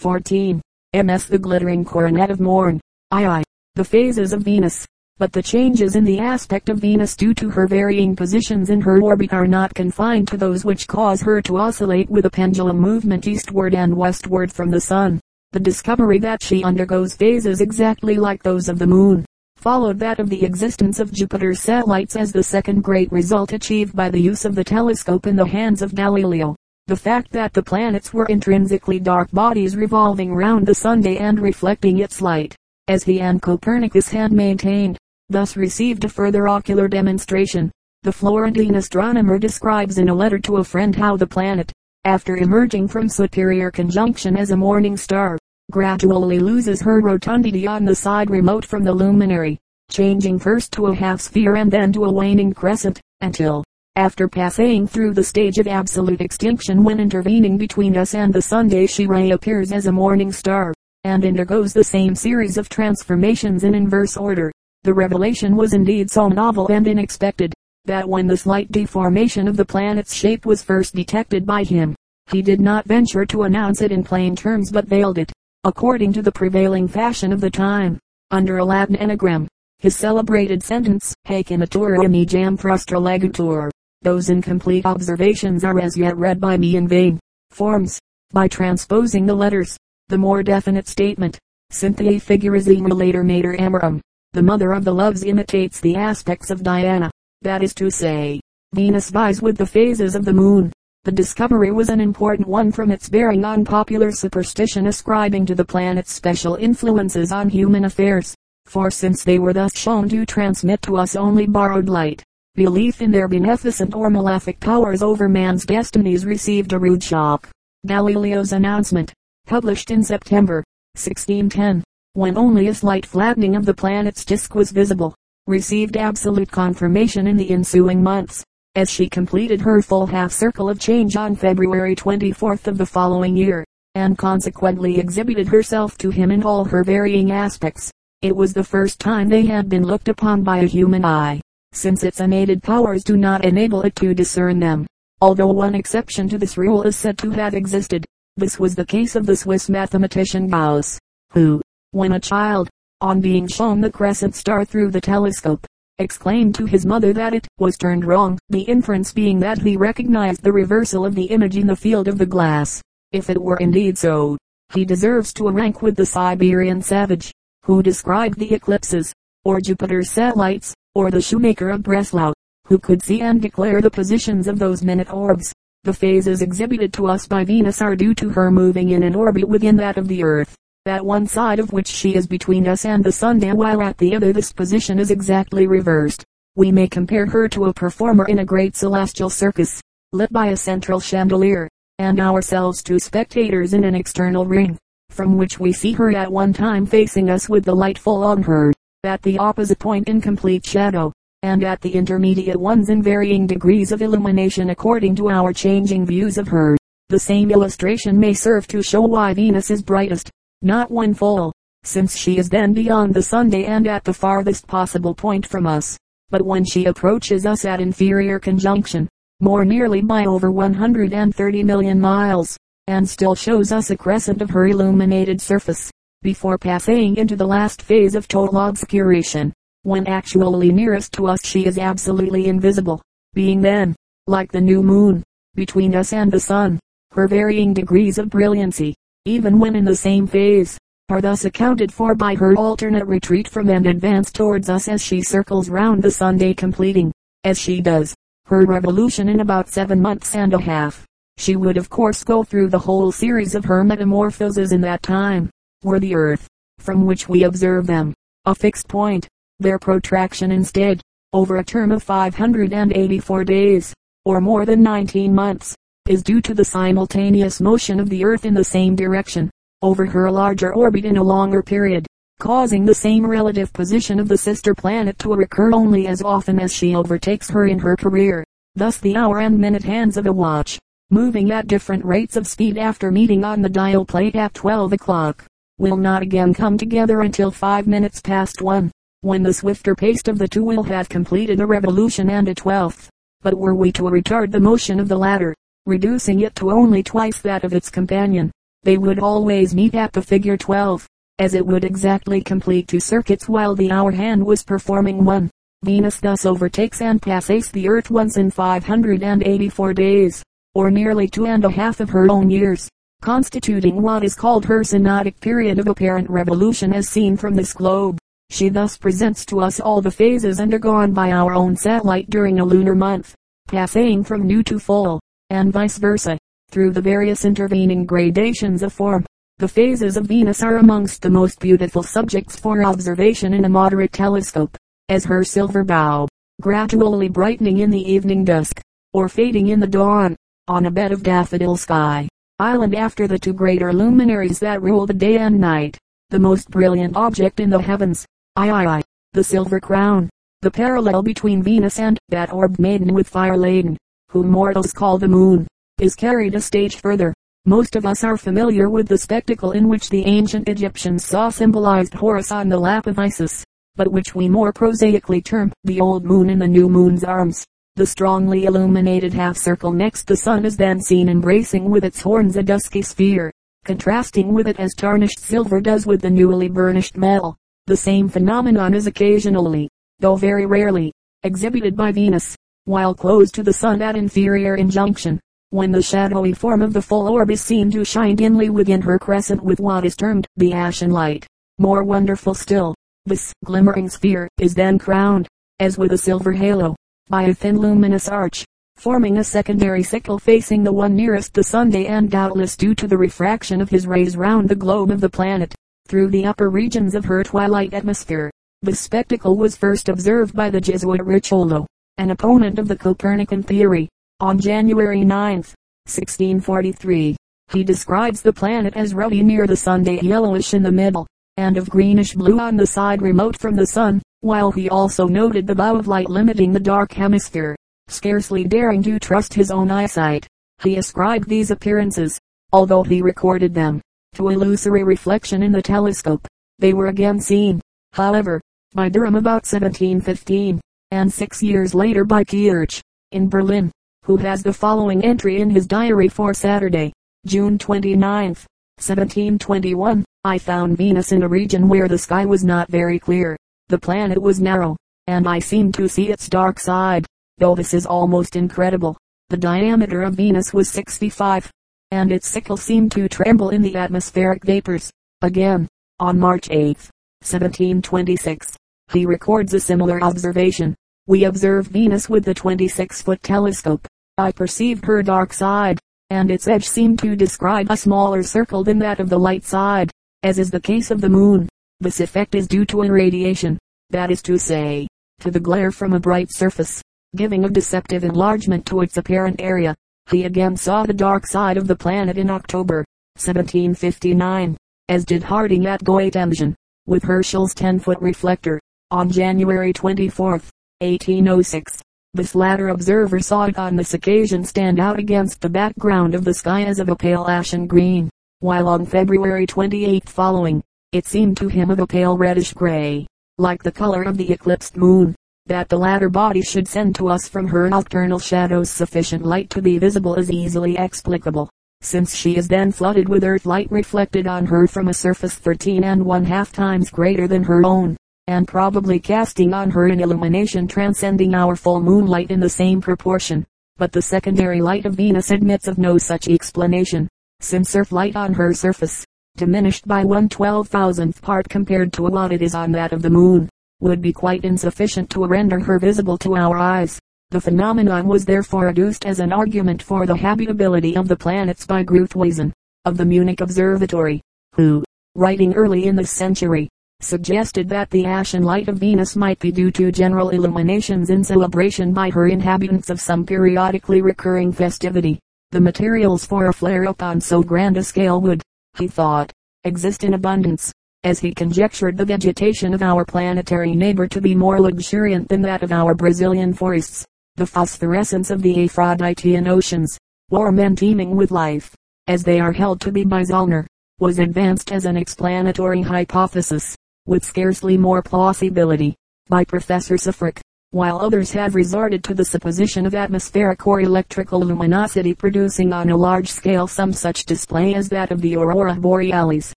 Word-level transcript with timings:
14. 0.00 0.62
MS 0.94 1.26
the 1.26 1.38
glittering 1.38 1.84
coronet 1.84 2.30
of 2.30 2.40
morn. 2.40 2.80
II. 3.14 3.42
The 3.74 3.84
phases 3.84 4.32
of 4.32 4.40
Venus. 4.40 4.86
But 5.18 5.30
the 5.30 5.42
changes 5.42 5.94
in 5.94 6.04
the 6.04 6.18
aspect 6.18 6.70
of 6.70 6.78
Venus 6.78 7.14
due 7.14 7.34
to 7.34 7.50
her 7.50 7.66
varying 7.66 8.16
positions 8.16 8.70
in 8.70 8.80
her 8.80 9.02
orbit 9.02 9.34
are 9.34 9.46
not 9.46 9.74
confined 9.74 10.26
to 10.28 10.38
those 10.38 10.64
which 10.64 10.88
cause 10.88 11.20
her 11.20 11.42
to 11.42 11.58
oscillate 11.58 12.08
with 12.08 12.24
a 12.24 12.30
pendulum 12.30 12.80
movement 12.80 13.28
eastward 13.28 13.74
and 13.74 13.94
westward 13.94 14.50
from 14.50 14.70
the 14.70 14.80
sun. 14.80 15.20
The 15.52 15.60
discovery 15.60 16.18
that 16.20 16.42
she 16.42 16.64
undergoes 16.64 17.14
phases 17.14 17.60
exactly 17.60 18.16
like 18.16 18.42
those 18.42 18.70
of 18.70 18.78
the 18.78 18.86
moon, 18.86 19.26
followed 19.56 19.98
that 19.98 20.18
of 20.18 20.30
the 20.30 20.42
existence 20.42 20.98
of 20.98 21.12
Jupiter's 21.12 21.60
satellites 21.60 22.16
as 22.16 22.32
the 22.32 22.42
second 22.42 22.82
great 22.82 23.12
result 23.12 23.52
achieved 23.52 23.94
by 23.94 24.08
the 24.08 24.22
use 24.22 24.46
of 24.46 24.54
the 24.54 24.64
telescope 24.64 25.26
in 25.26 25.36
the 25.36 25.46
hands 25.46 25.82
of 25.82 25.94
Galileo. 25.94 26.56
The 26.86 26.96
fact 26.96 27.30
that 27.32 27.52
the 27.52 27.62
planets 27.62 28.12
were 28.12 28.26
intrinsically 28.26 28.98
dark 28.98 29.30
bodies 29.32 29.76
revolving 29.76 30.34
round 30.34 30.66
the 30.66 30.74
Sunday 30.74 31.18
and 31.18 31.38
reflecting 31.38 31.98
its 31.98 32.20
light, 32.20 32.56
as 32.88 33.04
he 33.04 33.20
and 33.20 33.40
Copernicus 33.40 34.08
had 34.08 34.32
maintained, 34.32 34.98
thus 35.28 35.56
received 35.56 36.04
a 36.04 36.08
further 36.08 36.48
ocular 36.48 36.88
demonstration. 36.88 37.70
The 38.02 38.12
Florentine 38.12 38.74
astronomer 38.74 39.38
describes 39.38 39.98
in 39.98 40.08
a 40.08 40.14
letter 40.14 40.38
to 40.40 40.56
a 40.56 40.64
friend 40.64 40.96
how 40.96 41.16
the 41.16 41.26
planet, 41.26 41.70
after 42.04 42.36
emerging 42.36 42.88
from 42.88 43.08
superior 43.08 43.70
conjunction 43.70 44.36
as 44.36 44.50
a 44.50 44.56
morning 44.56 44.96
star, 44.96 45.38
gradually 45.70 46.40
loses 46.40 46.80
her 46.80 47.00
rotundity 47.00 47.66
on 47.66 47.84
the 47.84 47.94
side 47.94 48.30
remote 48.30 48.64
from 48.64 48.82
the 48.82 48.92
luminary, 48.92 49.58
changing 49.90 50.38
first 50.38 50.72
to 50.72 50.86
a 50.86 50.94
half 50.94 51.20
sphere 51.20 51.56
and 51.56 51.70
then 51.70 51.92
to 51.92 52.06
a 52.06 52.12
waning 52.12 52.52
crescent, 52.52 53.00
until, 53.20 53.62
after 53.96 54.28
passing 54.28 54.86
through 54.86 55.12
the 55.12 55.22
stage 55.22 55.58
of 55.58 55.66
absolute 55.66 56.20
extinction 56.20 56.84
when 56.84 57.00
intervening 57.00 57.58
between 57.58 57.96
us 57.96 58.14
and 58.14 58.32
the 58.32 58.40
Sunday 58.40 58.86
she 58.86 59.06
reappears 59.06 59.72
as 59.72 59.86
a 59.86 59.92
morning 59.92 60.30
star, 60.30 60.72
and 61.04 61.24
undergoes 61.24 61.72
the 61.72 61.82
same 61.82 62.14
series 62.14 62.56
of 62.56 62.68
transformations 62.68 63.64
in 63.64 63.74
inverse 63.74 64.16
order. 64.16 64.52
The 64.84 64.94
revelation 64.94 65.56
was 65.56 65.74
indeed 65.74 66.08
so 66.08 66.28
novel 66.28 66.68
and 66.70 66.86
unexpected, 66.86 67.52
that 67.84 68.08
when 68.08 68.28
the 68.28 68.36
slight 68.36 68.70
deformation 68.70 69.48
of 69.48 69.56
the 69.56 69.64
planet's 69.64 70.14
shape 70.14 70.46
was 70.46 70.62
first 70.62 70.94
detected 70.94 71.44
by 71.44 71.64
him, 71.64 71.96
he 72.30 72.42
did 72.42 72.60
not 72.60 72.86
venture 72.86 73.26
to 73.26 73.42
announce 73.42 73.82
it 73.82 73.90
in 73.90 74.04
plain 74.04 74.36
terms 74.36 74.70
but 74.70 74.86
veiled 74.86 75.18
it, 75.18 75.32
according 75.64 76.12
to 76.12 76.22
the 76.22 76.32
prevailing 76.32 76.86
fashion 76.86 77.32
of 77.32 77.40
the 77.40 77.50
time, 77.50 77.98
under 78.30 78.58
a 78.58 78.64
Latin 78.64 78.94
anagram. 78.96 79.48
His 79.80 79.96
celebrated 79.96 80.62
sentence, 80.62 81.12
Haec 81.26 81.48
imatura 81.48 82.08
me 82.08 82.24
jam 82.24 82.56
frustra 82.56 82.98
legatur, 82.98 83.70
those 84.02 84.30
incomplete 84.30 84.86
observations 84.86 85.62
are 85.62 85.78
as 85.78 85.96
yet 85.96 86.16
read 86.16 86.40
by 86.40 86.56
me 86.56 86.76
in 86.76 86.88
vain. 86.88 87.20
Forms. 87.50 87.98
By 88.32 88.48
transposing 88.48 89.26
the 89.26 89.34
letters. 89.34 89.76
The 90.08 90.16
more 90.16 90.42
definite 90.42 90.88
statement. 90.88 91.38
Cynthia 91.70 92.18
figuris 92.18 92.66
later 92.66 93.22
mater 93.22 93.54
amorum. 93.58 94.00
The 94.32 94.42
mother 94.42 94.72
of 94.72 94.84
the 94.84 94.94
loves 94.94 95.22
imitates 95.22 95.80
the 95.80 95.96
aspects 95.96 96.50
of 96.50 96.62
Diana. 96.62 97.10
That 97.42 97.62
is 97.62 97.74
to 97.74 97.90
say, 97.90 98.40
Venus 98.72 99.10
vies 99.10 99.42
with 99.42 99.58
the 99.58 99.66
phases 99.66 100.14
of 100.14 100.24
the 100.24 100.32
moon. 100.32 100.72
The 101.04 101.12
discovery 101.12 101.70
was 101.70 101.88
an 101.88 102.00
important 102.00 102.48
one 102.48 102.72
from 102.72 102.90
its 102.90 103.08
bearing 103.08 103.44
on 103.44 103.64
popular 103.64 104.12
superstition 104.12 104.86
ascribing 104.86 105.46
to 105.46 105.54
the 105.54 105.64
planets 105.64 106.12
special 106.12 106.54
influences 106.54 107.32
on 107.32 107.48
human 107.48 107.84
affairs. 107.84 108.34
For 108.66 108.90
since 108.90 109.24
they 109.24 109.38
were 109.38 109.52
thus 109.52 109.76
shown 109.76 110.08
to 110.08 110.24
transmit 110.24 110.80
to 110.82 110.96
us 110.96 111.16
only 111.16 111.46
borrowed 111.46 111.88
light, 111.88 112.22
Belief 112.56 113.00
in 113.00 113.12
their 113.12 113.28
beneficent 113.28 113.94
or 113.94 114.10
malefic 114.10 114.58
powers 114.58 115.04
over 115.04 115.28
man's 115.28 115.64
destinies 115.64 116.26
received 116.26 116.72
a 116.72 116.78
rude 116.80 117.02
shock. 117.02 117.48
Galileo's 117.86 118.52
announcement, 118.52 119.14
published 119.46 119.92
in 119.92 120.02
September 120.02 120.64
1610, 120.96 121.84
when 122.14 122.36
only 122.36 122.66
a 122.66 122.74
slight 122.74 123.06
flattening 123.06 123.54
of 123.54 123.64
the 123.64 123.72
planet's 123.72 124.24
disk 124.24 124.56
was 124.56 124.72
visible, 124.72 125.14
received 125.46 125.96
absolute 125.96 126.50
confirmation 126.50 127.28
in 127.28 127.36
the 127.36 127.52
ensuing 127.52 128.02
months, 128.02 128.42
as 128.74 128.90
she 128.90 129.08
completed 129.08 129.60
her 129.60 129.80
full 129.80 130.06
half 130.06 130.32
circle 130.32 130.68
of 130.68 130.80
change 130.80 131.14
on 131.14 131.36
February 131.36 131.94
24th 131.94 132.66
of 132.66 132.78
the 132.78 132.84
following 132.84 133.36
year, 133.36 133.64
and 133.94 134.18
consequently 134.18 134.98
exhibited 134.98 135.46
herself 135.46 135.96
to 135.96 136.10
him 136.10 136.32
in 136.32 136.42
all 136.42 136.64
her 136.64 136.82
varying 136.82 137.30
aspects. 137.30 137.92
It 138.22 138.34
was 138.34 138.52
the 138.52 138.64
first 138.64 138.98
time 138.98 139.28
they 139.28 139.46
had 139.46 139.68
been 139.68 139.84
looked 139.84 140.08
upon 140.08 140.42
by 140.42 140.58
a 140.58 140.66
human 140.66 141.04
eye 141.04 141.40
since 141.72 142.02
its 142.02 142.20
unaided 142.20 142.62
powers 142.62 143.04
do 143.04 143.16
not 143.16 143.44
enable 143.44 143.82
it 143.82 143.94
to 143.96 144.14
discern 144.14 144.58
them. 144.58 144.86
Although 145.20 145.52
one 145.52 145.74
exception 145.74 146.28
to 146.30 146.38
this 146.38 146.56
rule 146.56 146.82
is 146.82 146.96
said 146.96 147.18
to 147.18 147.30
have 147.30 147.54
existed, 147.54 148.06
this 148.36 148.58
was 148.58 148.74
the 148.74 148.86
case 148.86 149.16
of 149.16 149.26
the 149.26 149.36
Swiss 149.36 149.68
mathematician 149.68 150.48
Gauss, 150.48 150.98
who, 151.32 151.60
when 151.92 152.12
a 152.12 152.20
child, 152.20 152.70
on 153.00 153.20
being 153.20 153.46
shown 153.46 153.80
the 153.80 153.90
crescent 153.90 154.34
star 154.34 154.64
through 154.64 154.90
the 154.90 155.00
telescope, 155.00 155.66
exclaimed 155.98 156.54
to 156.54 156.64
his 156.64 156.86
mother 156.86 157.12
that 157.12 157.34
it 157.34 157.46
was 157.58 157.76
turned 157.76 158.04
wrong, 158.04 158.38
the 158.48 158.62
inference 158.62 159.12
being 159.12 159.38
that 159.40 159.58
he 159.58 159.76
recognized 159.76 160.42
the 160.42 160.52
reversal 160.52 161.04
of 161.04 161.14
the 161.14 161.26
image 161.26 161.56
in 161.56 161.66
the 161.66 161.76
field 161.76 162.08
of 162.08 162.16
the 162.16 162.26
glass. 162.26 162.80
If 163.12 163.28
it 163.28 163.40
were 163.40 163.58
indeed 163.58 163.98
so, 163.98 164.38
he 164.72 164.84
deserves 164.84 165.34
to 165.34 165.50
rank 165.50 165.82
with 165.82 165.96
the 165.96 166.06
Siberian 166.06 166.80
savage, 166.80 167.32
who 167.64 167.82
described 167.82 168.38
the 168.38 168.54
eclipses, 168.54 169.12
or 169.44 169.60
Jupiter's 169.60 170.10
satellites, 170.10 170.74
or 170.94 171.10
the 171.10 171.20
shoemaker 171.20 171.70
of 171.70 171.82
Breslau, 171.82 172.32
who 172.66 172.78
could 172.78 173.02
see 173.02 173.20
and 173.20 173.40
declare 173.40 173.80
the 173.80 173.90
positions 173.90 174.48
of 174.48 174.58
those 174.58 174.82
minute 174.82 175.12
orbs. 175.12 175.52
The 175.84 175.92
phases 175.92 176.42
exhibited 176.42 176.92
to 176.94 177.06
us 177.06 177.26
by 177.26 177.44
Venus 177.44 177.80
are 177.80 177.96
due 177.96 178.14
to 178.16 178.28
her 178.30 178.50
moving 178.50 178.90
in 178.90 179.02
an 179.02 179.14
orbit 179.14 179.48
within 179.48 179.76
that 179.76 179.96
of 179.96 180.08
the 180.08 180.22
earth, 180.22 180.54
that 180.84 181.04
one 181.04 181.26
side 181.26 181.58
of 181.58 181.72
which 181.72 181.86
she 181.86 182.14
is 182.14 182.26
between 182.26 182.66
us 182.66 182.84
and 182.84 183.02
the 183.02 183.12
sun 183.12 183.40
while 183.56 183.80
at 183.80 183.96
the 183.98 184.14
other 184.14 184.32
this 184.32 184.52
position 184.52 184.98
is 184.98 185.10
exactly 185.10 185.66
reversed. 185.66 186.24
We 186.56 186.72
may 186.72 186.88
compare 186.88 187.26
her 187.26 187.48
to 187.48 187.66
a 187.66 187.74
performer 187.74 188.26
in 188.26 188.40
a 188.40 188.44
great 188.44 188.76
celestial 188.76 189.30
circus, 189.30 189.80
lit 190.12 190.32
by 190.32 190.48
a 190.48 190.56
central 190.56 190.98
chandelier, 190.98 191.68
and 191.98 192.18
ourselves 192.18 192.82
to 192.82 192.98
spectators 192.98 193.72
in 193.72 193.84
an 193.84 193.94
external 193.94 194.46
ring, 194.46 194.76
from 195.10 195.36
which 195.36 195.60
we 195.60 195.72
see 195.72 195.92
her 195.92 196.10
at 196.16 196.32
one 196.32 196.52
time 196.52 196.86
facing 196.86 197.30
us 197.30 197.48
with 197.48 197.64
the 197.64 197.74
light 197.74 197.98
full 197.98 198.24
on 198.24 198.42
her, 198.42 198.72
at 199.04 199.22
the 199.22 199.38
opposite 199.38 199.78
point 199.78 200.08
in 200.08 200.20
complete 200.20 200.66
shadow, 200.66 201.10
and 201.42 201.64
at 201.64 201.80
the 201.80 201.90
intermediate 201.90 202.60
ones 202.60 202.90
in 202.90 203.02
varying 203.02 203.46
degrees 203.46 203.92
of 203.92 204.02
illumination 204.02 204.68
according 204.68 205.14
to 205.16 205.30
our 205.30 205.54
changing 205.54 206.04
views 206.04 206.36
of 206.36 206.46
her. 206.46 206.76
The 207.08 207.18
same 207.18 207.50
illustration 207.50 208.20
may 208.20 208.34
serve 208.34 208.66
to 208.68 208.82
show 208.82 209.00
why 209.00 209.32
Venus 209.32 209.70
is 209.70 209.82
brightest, 209.82 210.30
not 210.60 210.90
when 210.90 211.14
full, 211.14 211.50
since 211.82 212.14
she 212.14 212.36
is 212.36 212.50
then 212.50 212.74
beyond 212.74 213.14
the 213.14 213.22
Sunday 213.22 213.64
and 213.64 213.86
at 213.86 214.04
the 214.04 214.12
farthest 214.12 214.66
possible 214.66 215.14
point 215.14 215.46
from 215.46 215.66
us, 215.66 215.96
but 216.28 216.42
when 216.42 216.62
she 216.62 216.84
approaches 216.84 217.46
us 217.46 217.64
at 217.64 217.80
inferior 217.80 218.38
conjunction, 218.38 219.08
more 219.40 219.64
nearly 219.64 220.02
by 220.02 220.26
over 220.26 220.50
130 220.50 221.64
million 221.64 221.98
miles, 221.98 222.58
and 222.86 223.08
still 223.08 223.34
shows 223.34 223.72
us 223.72 223.88
a 223.88 223.96
crescent 223.96 224.42
of 224.42 224.50
her 224.50 224.66
illuminated 224.66 225.40
surface 225.40 225.89
before 226.22 226.58
passing 226.58 227.16
into 227.16 227.34
the 227.34 227.46
last 227.46 227.80
phase 227.80 228.14
of 228.14 228.28
total 228.28 228.58
obscuration. 228.58 229.50
When 229.84 230.06
actually 230.06 230.70
nearest 230.70 231.14
to 231.14 231.26
us 231.26 231.40
she 231.42 231.64
is 231.64 231.78
absolutely 231.78 232.46
invisible, 232.46 233.00
being 233.32 233.62
then, 233.62 233.96
like 234.26 234.52
the 234.52 234.60
new 234.60 234.82
moon, 234.82 235.22
between 235.54 235.94
us 235.94 236.12
and 236.12 236.30
the 236.30 236.38
sun. 236.38 236.78
Her 237.12 237.26
varying 237.26 237.72
degrees 237.72 238.18
of 238.18 238.28
brilliancy, 238.28 238.94
even 239.24 239.58
when 239.58 239.74
in 239.74 239.86
the 239.86 239.96
same 239.96 240.26
phase, 240.26 240.76
are 241.08 241.22
thus 241.22 241.46
accounted 241.46 241.90
for 241.90 242.14
by 242.14 242.34
her 242.34 242.54
alternate 242.54 243.06
retreat 243.06 243.48
from 243.48 243.70
and 243.70 243.86
advance 243.86 244.30
towards 244.30 244.68
us 244.68 244.88
as 244.88 245.02
she 245.02 245.22
circles 245.22 245.70
round 245.70 246.02
the 246.02 246.10
Sunday 246.10 246.52
completing, 246.52 247.10
as 247.44 247.58
she 247.58 247.80
does, 247.80 248.14
her 248.44 248.66
revolution 248.66 249.30
in 249.30 249.40
about 249.40 249.70
seven 249.70 249.98
months 249.98 250.34
and 250.34 250.52
a 250.52 250.60
half. 250.60 251.06
She 251.38 251.56
would 251.56 251.78
of 251.78 251.88
course 251.88 252.22
go 252.22 252.44
through 252.44 252.68
the 252.68 252.78
whole 252.78 253.10
series 253.10 253.54
of 253.54 253.64
her 253.64 253.82
metamorphoses 253.82 254.72
in 254.72 254.82
that 254.82 255.02
time 255.02 255.48
were 255.82 255.98
the 255.98 256.14
earth, 256.14 256.46
from 256.78 257.06
which 257.06 257.28
we 257.28 257.44
observe 257.44 257.86
them, 257.86 258.12
a 258.44 258.54
fixed 258.54 258.88
point. 258.88 259.26
Their 259.60 259.78
protraction 259.78 260.52
instead, 260.52 261.00
over 261.32 261.56
a 261.56 261.64
term 261.64 261.90
of 261.90 262.02
584 262.02 263.44
days, 263.44 263.94
or 264.24 264.40
more 264.40 264.66
than 264.66 264.82
19 264.82 265.34
months, 265.34 265.74
is 266.06 266.22
due 266.22 266.40
to 266.42 266.54
the 266.54 266.64
simultaneous 266.64 267.60
motion 267.60 267.98
of 267.98 268.10
the 268.10 268.24
earth 268.24 268.44
in 268.44 268.52
the 268.52 268.64
same 268.64 268.94
direction, 268.94 269.50
over 269.80 270.04
her 270.04 270.30
larger 270.30 270.74
orbit 270.74 271.04
in 271.04 271.16
a 271.16 271.22
longer 271.22 271.62
period, 271.62 272.06
causing 272.38 272.84
the 272.84 272.94
same 272.94 273.26
relative 273.26 273.72
position 273.72 274.18
of 274.18 274.28
the 274.28 274.36
sister 274.36 274.74
planet 274.74 275.18
to 275.18 275.32
recur 275.32 275.72
only 275.72 276.06
as 276.06 276.22
often 276.22 276.58
as 276.58 276.74
she 276.74 276.94
overtakes 276.94 277.48
her 277.48 277.66
in 277.66 277.78
her 277.78 277.96
career. 277.96 278.44
Thus 278.74 278.98
the 278.98 279.16
hour 279.16 279.40
and 279.40 279.58
minute 279.58 279.84
hands 279.84 280.16
of 280.16 280.26
a 280.26 280.32
watch, 280.32 280.78
moving 281.10 281.50
at 281.50 281.66
different 281.66 282.04
rates 282.04 282.36
of 282.36 282.46
speed 282.46 282.78
after 282.78 283.10
meeting 283.10 283.44
on 283.44 283.62
the 283.62 283.68
dial 283.68 284.04
plate 284.04 284.36
at 284.36 284.54
12 284.54 284.92
o'clock, 284.92 285.44
will 285.80 285.96
not 285.96 286.20
again 286.20 286.52
come 286.52 286.76
together 286.76 287.22
until 287.22 287.50
five 287.50 287.86
minutes 287.86 288.20
past 288.20 288.60
one, 288.60 288.92
when 289.22 289.42
the 289.42 289.52
swifter 289.52 289.94
pace 289.94 290.20
of 290.28 290.36
the 290.36 290.46
two 290.46 290.62
will 290.62 290.82
have 290.82 291.08
completed 291.08 291.58
a 291.58 291.66
revolution 291.66 292.28
and 292.28 292.48
a 292.48 292.54
twelfth. 292.54 293.08
But 293.40 293.54
were 293.54 293.74
we 293.74 293.90
to 293.92 294.02
retard 294.02 294.50
the 294.50 294.60
motion 294.60 295.00
of 295.00 295.08
the 295.08 295.16
latter, 295.16 295.54
reducing 295.86 296.40
it 296.40 296.54
to 296.56 296.70
only 296.70 297.02
twice 297.02 297.40
that 297.40 297.64
of 297.64 297.72
its 297.72 297.88
companion, 297.88 298.52
they 298.82 298.98
would 298.98 299.20
always 299.20 299.74
meet 299.74 299.94
at 299.94 300.12
the 300.12 300.20
figure 300.20 300.58
12, 300.58 301.08
as 301.38 301.54
it 301.54 301.66
would 301.66 301.84
exactly 301.84 302.42
complete 302.42 302.86
two 302.86 303.00
circuits 303.00 303.48
while 303.48 303.74
the 303.74 303.90
hour 303.90 304.12
hand 304.12 304.44
was 304.44 304.62
performing 304.62 305.24
one. 305.24 305.50
Venus 305.82 306.20
thus 306.20 306.44
overtakes 306.44 307.00
and 307.00 307.22
passes 307.22 307.70
the 307.70 307.88
earth 307.88 308.10
once 308.10 308.36
in 308.36 308.50
584 308.50 309.94
days, 309.94 310.42
or 310.74 310.90
nearly 310.90 311.26
two 311.26 311.46
and 311.46 311.64
a 311.64 311.70
half 311.70 312.00
of 312.00 312.10
her 312.10 312.30
own 312.30 312.50
years, 312.50 312.86
constituting 313.20 314.00
what 314.00 314.24
is 314.24 314.34
called 314.34 314.64
her 314.64 314.80
synodic 314.80 315.38
period 315.40 315.78
of 315.78 315.86
apparent 315.86 316.28
revolution 316.30 316.92
as 316.92 317.08
seen 317.08 317.36
from 317.36 317.54
this 317.54 317.72
globe. 317.72 318.18
She 318.50 318.68
thus 318.68 318.96
presents 318.96 319.44
to 319.46 319.60
us 319.60 319.78
all 319.78 320.00
the 320.00 320.10
phases 320.10 320.58
undergone 320.58 321.12
by 321.12 321.30
our 321.30 321.52
own 321.52 321.76
satellite 321.76 322.30
during 322.30 322.58
a 322.58 322.64
lunar 322.64 322.94
month, 322.94 323.34
passing 323.68 324.24
from 324.24 324.46
new 324.46 324.62
to 324.64 324.78
full, 324.78 325.20
and 325.50 325.72
vice 325.72 325.98
versa, 325.98 326.38
through 326.70 326.92
the 326.92 327.00
various 327.00 327.44
intervening 327.44 328.06
gradations 328.06 328.82
of 328.82 328.92
form. 328.92 329.24
The 329.58 329.68
phases 329.68 330.16
of 330.16 330.26
Venus 330.26 330.62
are 330.62 330.78
amongst 330.78 331.20
the 331.20 331.30
most 331.30 331.60
beautiful 331.60 332.02
subjects 332.02 332.56
for 332.56 332.82
observation 332.82 333.52
in 333.52 333.66
a 333.66 333.68
moderate 333.68 334.12
telescope 334.12 334.76
as 335.10 335.24
her 335.24 335.44
silver 335.44 335.84
bow, 335.84 336.28
gradually 336.60 337.28
brightening 337.28 337.78
in 337.78 337.90
the 337.90 338.10
evening 338.12 338.44
dusk, 338.44 338.80
or 339.12 339.28
fading 339.28 339.68
in 339.68 339.80
the 339.80 339.86
dawn, 339.86 340.36
on 340.66 340.86
a 340.86 340.90
bed 340.90 341.12
of 341.12 341.22
daffodil 341.22 341.76
sky, 341.76 342.28
island 342.60 342.94
after 342.94 343.26
the 343.26 343.38
two 343.38 343.52
greater 343.52 343.92
luminaries 343.92 344.58
that 344.58 344.82
rule 344.82 345.06
the 345.06 345.14
day 345.14 345.38
and 345.38 345.58
night, 345.58 345.98
the 346.28 346.38
most 346.38 346.70
brilliant 346.70 347.16
object 347.16 347.58
in 347.58 347.70
the 347.70 347.80
heavens, 347.80 348.26
I, 348.54 348.70
I, 348.70 348.98
I, 348.98 349.02
the 349.32 349.42
silver 349.42 349.80
crown, 349.80 350.28
the 350.60 350.70
parallel 350.70 351.22
between 351.22 351.62
Venus 351.62 351.98
and 351.98 352.18
that 352.28 352.52
orb 352.52 352.78
maiden 352.78 353.14
with 353.14 353.28
fire 353.28 353.56
laden, 353.56 353.96
whom 354.30 354.50
mortals 354.50 354.92
call 354.92 355.18
the 355.18 355.26
moon, 355.26 355.66
is 355.98 356.14
carried 356.14 356.54
a 356.54 356.60
stage 356.60 356.96
further. 356.96 357.34
Most 357.64 357.96
of 357.96 358.06
us 358.06 358.22
are 358.22 358.36
familiar 358.36 358.88
with 358.88 359.08
the 359.08 359.18
spectacle 359.18 359.72
in 359.72 359.88
which 359.88 360.10
the 360.10 360.24
ancient 360.24 360.68
Egyptians 360.68 361.24
saw 361.24 361.48
symbolized 361.48 362.14
Horus 362.14 362.52
on 362.52 362.68
the 362.68 362.78
lap 362.78 363.06
of 363.06 363.18
Isis 363.18 363.64
but 364.00 364.10
which 364.10 364.34
we 364.34 364.48
more 364.48 364.72
prosaically 364.72 365.42
term 365.42 365.70
the 365.84 366.00
old 366.00 366.24
moon 366.24 366.48
in 366.48 366.58
the 366.58 366.66
new 366.66 366.88
moon's 366.88 367.22
arms. 367.22 367.66
The 368.00 368.06
strongly 368.06 368.64
illuminated 368.64 369.34
half 369.34 369.58
circle 369.58 369.92
next 369.92 370.26
the 370.26 370.34
sun 370.34 370.64
is 370.64 370.78
then 370.78 371.02
seen 371.02 371.28
embracing 371.28 371.90
with 371.90 372.02
its 372.02 372.22
horns 372.22 372.56
a 372.56 372.62
dusky 372.62 373.02
sphere, 373.02 373.52
contrasting 373.84 374.54
with 374.54 374.66
it 374.68 374.80
as 374.80 374.94
tarnished 374.94 375.38
silver 375.38 375.82
does 375.82 376.06
with 376.06 376.22
the 376.22 376.30
newly 376.30 376.70
burnished 376.70 377.18
metal. 377.18 377.58
The 377.88 377.98
same 377.98 378.30
phenomenon 378.30 378.94
is 378.94 379.06
occasionally, 379.06 379.90
though 380.18 380.36
very 380.36 380.64
rarely, 380.64 381.12
exhibited 381.42 381.94
by 381.94 382.10
Venus, 382.10 382.56
while 382.86 383.14
close 383.14 383.50
to 383.50 383.62
the 383.62 383.74
sun 383.74 384.00
at 384.00 384.16
inferior 384.16 384.78
conjunction, 384.78 385.38
when 385.68 385.92
the 385.92 386.00
shadowy 386.00 386.54
form 386.54 386.80
of 386.80 386.94
the 386.94 387.02
full 387.02 387.28
orb 387.28 387.50
is 387.50 387.60
seen 387.60 387.90
to 387.90 388.02
shine 388.02 388.34
dimly 388.34 388.70
within 388.70 389.02
her 389.02 389.18
crescent 389.18 389.62
with 389.62 389.78
what 389.78 390.06
is 390.06 390.16
termed 390.16 390.46
the 390.56 390.72
ashen 390.72 391.10
light. 391.10 391.46
More 391.76 392.02
wonderful 392.02 392.54
still, 392.54 392.94
this 393.26 393.52
glimmering 393.62 394.08
sphere 394.08 394.48
is 394.58 394.74
then 394.74 394.98
crowned, 394.98 395.46
as 395.80 395.98
with 395.98 396.12
a 396.12 396.18
silver 396.18 396.52
halo, 396.52 396.96
by 397.30 397.44
a 397.44 397.54
thin 397.54 397.78
luminous 397.78 398.28
arch, 398.28 398.64
forming 398.96 399.38
a 399.38 399.44
secondary 399.44 400.02
sickle 400.02 400.36
facing 400.36 400.82
the 400.82 400.92
one 400.92 401.14
nearest 401.14 401.54
the 401.54 401.62
Sunday 401.62 402.06
and 402.06 402.28
doubtless 402.28 402.76
due 402.76 402.92
to 402.96 403.06
the 403.06 403.16
refraction 403.16 403.80
of 403.80 403.88
his 403.88 404.04
rays 404.04 404.36
round 404.36 404.68
the 404.68 404.74
globe 404.74 405.12
of 405.12 405.20
the 405.20 405.28
planet, 405.30 405.72
through 406.08 406.26
the 406.26 406.44
upper 406.44 406.70
regions 406.70 407.14
of 407.14 407.24
her 407.24 407.44
twilight 407.44 407.94
atmosphere. 407.94 408.50
The 408.82 408.96
spectacle 408.96 409.56
was 409.56 409.76
first 409.76 410.08
observed 410.08 410.56
by 410.56 410.70
the 410.70 410.80
Jesuit 410.80 411.20
Riccioli, 411.20 411.86
an 412.18 412.32
opponent 412.32 412.80
of 412.80 412.88
the 412.88 412.98
Copernican 412.98 413.62
theory, 413.62 414.08
on 414.40 414.58
January 414.58 415.22
9, 415.22 415.54
1643. 415.58 417.36
He 417.72 417.84
describes 417.84 418.42
the 418.42 418.52
planet 418.52 418.96
as 418.96 419.14
ruddy 419.14 419.44
near 419.44 419.68
the 419.68 419.76
Sunday 419.76 420.18
yellowish 420.20 420.74
in 420.74 420.82
the 420.82 420.90
middle, 420.90 421.28
and 421.56 421.76
of 421.76 421.88
greenish 421.88 422.34
blue 422.34 422.58
on 422.58 422.76
the 422.76 422.86
side 422.86 423.22
remote 423.22 423.56
from 423.56 423.76
the 423.76 423.86
sun, 423.86 424.20
while 424.40 424.72
he 424.72 424.88
also 424.88 425.26
noted 425.26 425.66
the 425.66 425.74
bow 425.74 425.96
of 425.96 426.08
light 426.08 426.28
limiting 426.28 426.72
the 426.72 426.80
dark 426.80 427.12
hemisphere. 427.12 427.76
Scarcely 428.08 428.64
daring 428.64 429.02
to 429.02 429.18
trust 429.18 429.54
his 429.54 429.70
own 429.70 429.90
eyesight, 429.90 430.46
he 430.82 430.96
ascribed 430.96 431.48
these 431.48 431.70
appearances, 431.70 432.38
although 432.72 433.02
he 433.02 433.22
recorded 433.22 433.74
them, 433.74 434.00
to 434.34 434.48
illusory 434.48 435.04
reflection 435.04 435.62
in 435.62 435.72
the 435.72 435.82
telescope. 435.82 436.46
They 436.78 436.92
were 436.92 437.08
again 437.08 437.40
seen, 437.40 437.80
however, 438.12 438.60
by 438.94 439.08
Derham 439.08 439.36
about 439.36 439.66
1715, 439.66 440.80
and 441.10 441.32
six 441.32 441.62
years 441.62 441.94
later 441.94 442.24
by 442.24 442.44
Kirch, 442.44 443.00
in 443.32 443.48
Berlin, 443.48 443.92
who 444.24 444.36
has 444.38 444.62
the 444.62 444.72
following 444.72 445.24
entry 445.24 445.60
in 445.60 445.70
his 445.70 445.86
diary 445.86 446.28
for 446.28 446.54
Saturday, 446.54 447.12
June 447.46 447.78
29, 447.78 448.48
1721. 448.48 450.24
I 450.44 450.58
found 450.58 450.96
Venus 450.96 451.32
in 451.32 451.42
a 451.42 451.48
region 451.48 451.88
where 451.88 452.08
the 452.08 452.18
sky 452.18 452.46
was 452.46 452.64
not 452.64 452.88
very 452.88 453.18
clear. 453.18 453.56
The 453.90 453.98
planet 453.98 454.40
was 454.40 454.60
narrow, 454.60 454.96
and 455.26 455.48
I 455.48 455.58
seemed 455.58 455.94
to 455.94 456.08
see 456.08 456.30
its 456.30 456.48
dark 456.48 456.78
side, 456.78 457.26
though 457.58 457.74
this 457.74 457.92
is 457.92 458.06
almost 458.06 458.54
incredible. 458.54 459.18
The 459.48 459.56
diameter 459.56 460.22
of 460.22 460.34
Venus 460.34 460.72
was 460.72 460.88
65, 460.90 461.68
and 462.12 462.30
its 462.30 462.46
sickle 462.46 462.76
seemed 462.76 463.10
to 463.10 463.28
tremble 463.28 463.70
in 463.70 463.82
the 463.82 463.96
atmospheric 463.96 464.64
vapors. 464.64 465.10
Again, 465.42 465.88
on 466.20 466.38
March 466.38 466.70
8, 466.70 466.98
1726, 467.42 468.76
he 469.12 469.26
records 469.26 469.74
a 469.74 469.80
similar 469.80 470.22
observation. 470.22 470.94
We 471.26 471.42
observed 471.42 471.90
Venus 471.90 472.28
with 472.28 472.44
the 472.44 472.54
26-foot 472.54 473.42
telescope. 473.42 474.06
I 474.38 474.52
perceived 474.52 475.04
her 475.06 475.20
dark 475.20 475.52
side, 475.52 475.98
and 476.30 476.48
its 476.48 476.68
edge 476.68 476.88
seemed 476.88 477.18
to 477.18 477.34
describe 477.34 477.90
a 477.90 477.96
smaller 477.96 478.44
circle 478.44 478.84
than 478.84 479.00
that 479.00 479.18
of 479.18 479.30
the 479.30 479.38
light 479.40 479.64
side 479.64 480.12
as 480.42 480.58
is 480.58 480.70
the 480.70 480.80
case 480.80 481.10
of 481.10 481.20
the 481.20 481.28
moon. 481.28 481.68
This 482.00 482.20
effect 482.20 482.54
is 482.54 482.66
due 482.66 482.86
to 482.86 483.02
irradiation, 483.02 483.78
that 484.08 484.30
is 484.30 484.40
to 484.42 484.58
say, 484.58 485.06
to 485.40 485.50
the 485.50 485.60
glare 485.60 485.90
from 485.90 486.14
a 486.14 486.20
bright 486.20 486.50
surface, 486.50 487.02
giving 487.36 487.64
a 487.64 487.68
deceptive 487.68 488.24
enlargement 488.24 488.86
to 488.86 489.02
its 489.02 489.18
apparent 489.18 489.60
area. 489.60 489.94
He 490.30 490.44
again 490.44 490.76
saw 490.76 491.04
the 491.04 491.12
dark 491.12 491.46
side 491.46 491.76
of 491.76 491.86
the 491.86 491.96
planet 491.96 492.38
in 492.38 492.48
October, 492.48 493.04
1759, 493.36 494.76
as 495.08 495.24
did 495.24 495.42
Harding 495.42 495.86
at 495.86 496.02
Goettingen, 496.02 496.74
with 497.06 497.22
Herschel's 497.22 497.74
10-foot 497.74 498.20
reflector, 498.20 498.80
on 499.10 499.30
January 499.30 499.92
24, 499.92 500.52
1806. 501.00 502.00
This 502.32 502.54
latter 502.54 502.88
observer 502.88 503.40
saw 503.40 503.64
it 503.64 503.76
on 503.76 503.96
this 503.96 504.14
occasion 504.14 504.64
stand 504.64 505.00
out 505.00 505.18
against 505.18 505.60
the 505.60 505.68
background 505.68 506.34
of 506.34 506.44
the 506.44 506.54
sky 506.54 506.84
as 506.84 506.98
of 506.98 507.08
a 507.08 507.16
pale 507.16 507.46
ashen 507.46 507.86
green 507.86 508.30
while 508.60 508.88
on 508.88 509.06
February 509.06 509.66
28 509.66 510.28
following, 510.28 510.82
it 511.12 511.26
seemed 511.26 511.56
to 511.56 511.66
him 511.66 511.90
of 511.90 511.98
a 511.98 512.06
pale 512.06 512.36
reddish 512.36 512.72
gray, 512.72 513.26
like 513.58 513.82
the 513.82 513.90
color 513.90 514.22
of 514.22 514.36
the 514.36 514.52
eclipsed 514.52 514.96
moon, 514.96 515.34
that 515.66 515.88
the 515.88 515.96
latter 515.96 516.28
body 516.28 516.62
should 516.62 516.86
send 516.86 517.16
to 517.16 517.28
us 517.28 517.48
from 517.48 517.66
her 517.66 517.90
nocturnal 517.90 518.38
shadows 518.38 518.88
sufficient 518.88 519.44
light 519.44 519.68
to 519.70 519.82
be 519.82 519.98
visible 519.98 520.36
is 520.36 520.52
easily 520.52 520.96
explicable, 520.96 521.68
since 522.00 522.34
she 522.34 522.56
is 522.56 522.68
then 522.68 522.92
flooded 522.92 523.28
with 523.28 523.42
earth 523.42 523.66
light 523.66 523.90
reflected 523.90 524.46
on 524.46 524.64
her 524.64 524.86
from 524.86 525.08
a 525.08 525.14
surface 525.14 525.56
thirteen 525.56 526.04
and 526.04 526.24
one 526.24 526.44
half 526.44 526.70
times 526.70 527.10
greater 527.10 527.48
than 527.48 527.64
her 527.64 527.84
own, 527.84 528.16
and 528.46 528.68
probably 528.68 529.18
casting 529.18 529.74
on 529.74 529.90
her 529.90 530.06
an 530.06 530.20
illumination 530.20 530.86
transcending 530.86 531.54
our 531.54 531.74
full 531.74 532.00
moonlight 532.00 532.52
in 532.52 532.60
the 532.60 532.68
same 532.68 533.00
proportion. 533.00 533.66
But 533.96 534.12
the 534.12 534.22
secondary 534.22 534.80
light 534.80 535.06
of 535.06 535.14
Venus 535.14 535.50
admits 535.50 535.88
of 535.88 535.98
no 535.98 536.18
such 536.18 536.48
explanation 536.48 537.28
since 537.60 537.94
earth 537.94 538.10
light 538.10 538.36
on 538.36 538.54
her 538.54 538.72
surface, 538.72 539.26
diminished 539.56 540.06
by 540.08 540.24
one 540.24 540.48
twelve 540.48 540.88
thousandth 540.88 541.42
part 541.42 541.68
compared 541.68 542.12
to 542.12 542.22
what 542.22 542.52
it 542.52 542.62
is 542.62 542.74
on 542.74 542.92
that 542.92 543.12
of 543.12 543.22
the 543.22 543.30
moon, 543.30 543.68
would 544.00 544.22
be 544.22 544.32
quite 544.32 544.64
insufficient 544.64 545.28
to 545.30 545.44
render 545.46 545.78
her 545.78 545.98
visible 545.98 546.38
to 546.38 546.56
our 546.56 546.78
eyes. 546.78 547.18
The 547.50 547.60
phenomenon 547.60 548.28
was 548.28 548.44
therefore 548.44 548.88
adduced 548.88 549.26
as 549.26 549.40
an 549.40 549.52
argument 549.52 550.02
for 550.02 550.24
the 550.24 550.36
habitability 550.36 551.16
of 551.16 551.26
the 551.26 551.36
planets 551.36 551.84
by 551.84 552.04
Gruithuisen, 552.04 552.72
of 553.04 553.16
the 553.16 553.24
Munich 553.24 553.60
Observatory, 553.60 554.40
who, 554.76 555.02
writing 555.34 555.74
early 555.74 556.06
in 556.06 556.14
this 556.14 556.30
century, 556.30 556.88
suggested 557.20 557.88
that 557.88 558.08
the 558.10 558.24
ashen 558.24 558.62
light 558.62 558.88
of 558.88 558.98
Venus 558.98 559.36
might 559.36 559.58
be 559.58 559.70
due 559.70 559.90
to 559.90 560.12
general 560.12 560.50
illuminations 560.50 561.28
in 561.28 561.44
celebration 561.44 562.12
by 562.14 562.30
her 562.30 562.46
inhabitants 562.46 563.10
of 563.10 563.20
some 563.20 563.44
periodically 563.44 564.22
recurring 564.22 564.72
festivity. 564.72 565.38
The 565.72 565.80
materials 565.80 566.46
for 566.46 566.66
a 566.66 566.72
flare-up 566.72 567.22
on 567.22 567.40
so 567.40 567.62
grand 567.62 567.96
a 567.96 568.02
scale 568.02 568.40
would, 568.40 568.62
he 568.98 569.08
thought, 569.08 569.52
exist 569.84 570.24
in 570.24 570.34
abundance, 570.34 570.92
as 571.24 571.38
he 571.38 571.52
conjectured 571.52 572.16
the 572.16 572.24
vegetation 572.24 572.94
of 572.94 573.02
our 573.02 573.24
planetary 573.24 573.94
neighbor 573.94 574.26
to 574.26 574.40
be 574.40 574.54
more 574.54 574.80
luxuriant 574.80 575.48
than 575.48 575.62
that 575.62 575.82
of 575.82 575.92
our 575.92 576.14
Brazilian 576.14 576.72
forests. 576.72 577.26
The 577.56 577.66
phosphorescence 577.66 578.50
of 578.50 578.62
the 578.62 578.74
Aphroditean 578.74 579.68
oceans, 579.68 580.16
warm 580.48 580.78
and 580.78 580.96
teeming 580.96 581.36
with 581.36 581.50
life, 581.50 581.94
as 582.26 582.42
they 582.42 582.60
are 582.60 582.72
held 582.72 583.00
to 583.02 583.12
be 583.12 583.24
by 583.24 583.42
Zollner, 583.42 583.86
was 584.18 584.38
advanced 584.38 584.92
as 584.92 585.04
an 585.04 585.16
explanatory 585.16 586.00
hypothesis, 586.00 586.96
with 587.26 587.44
scarcely 587.44 587.98
more 587.98 588.22
plausibility, 588.22 589.14
by 589.48 589.64
Professor 589.64 590.14
Safarik. 590.14 590.60
While 590.92 591.20
others 591.20 591.52
have 591.52 591.76
resorted 591.76 592.24
to 592.24 592.34
the 592.34 592.44
supposition 592.44 593.06
of 593.06 593.14
atmospheric 593.14 593.86
or 593.86 594.00
electrical 594.00 594.60
luminosity 594.60 595.32
producing 595.32 595.92
on 595.92 596.10
a 596.10 596.16
large 596.16 596.50
scale 596.50 596.88
some 596.88 597.12
such 597.12 597.44
display 597.44 597.94
as 597.94 598.08
that 598.08 598.32
of 598.32 598.40
the 598.40 598.56
aurora 598.56 598.94
borealis. 598.94 599.72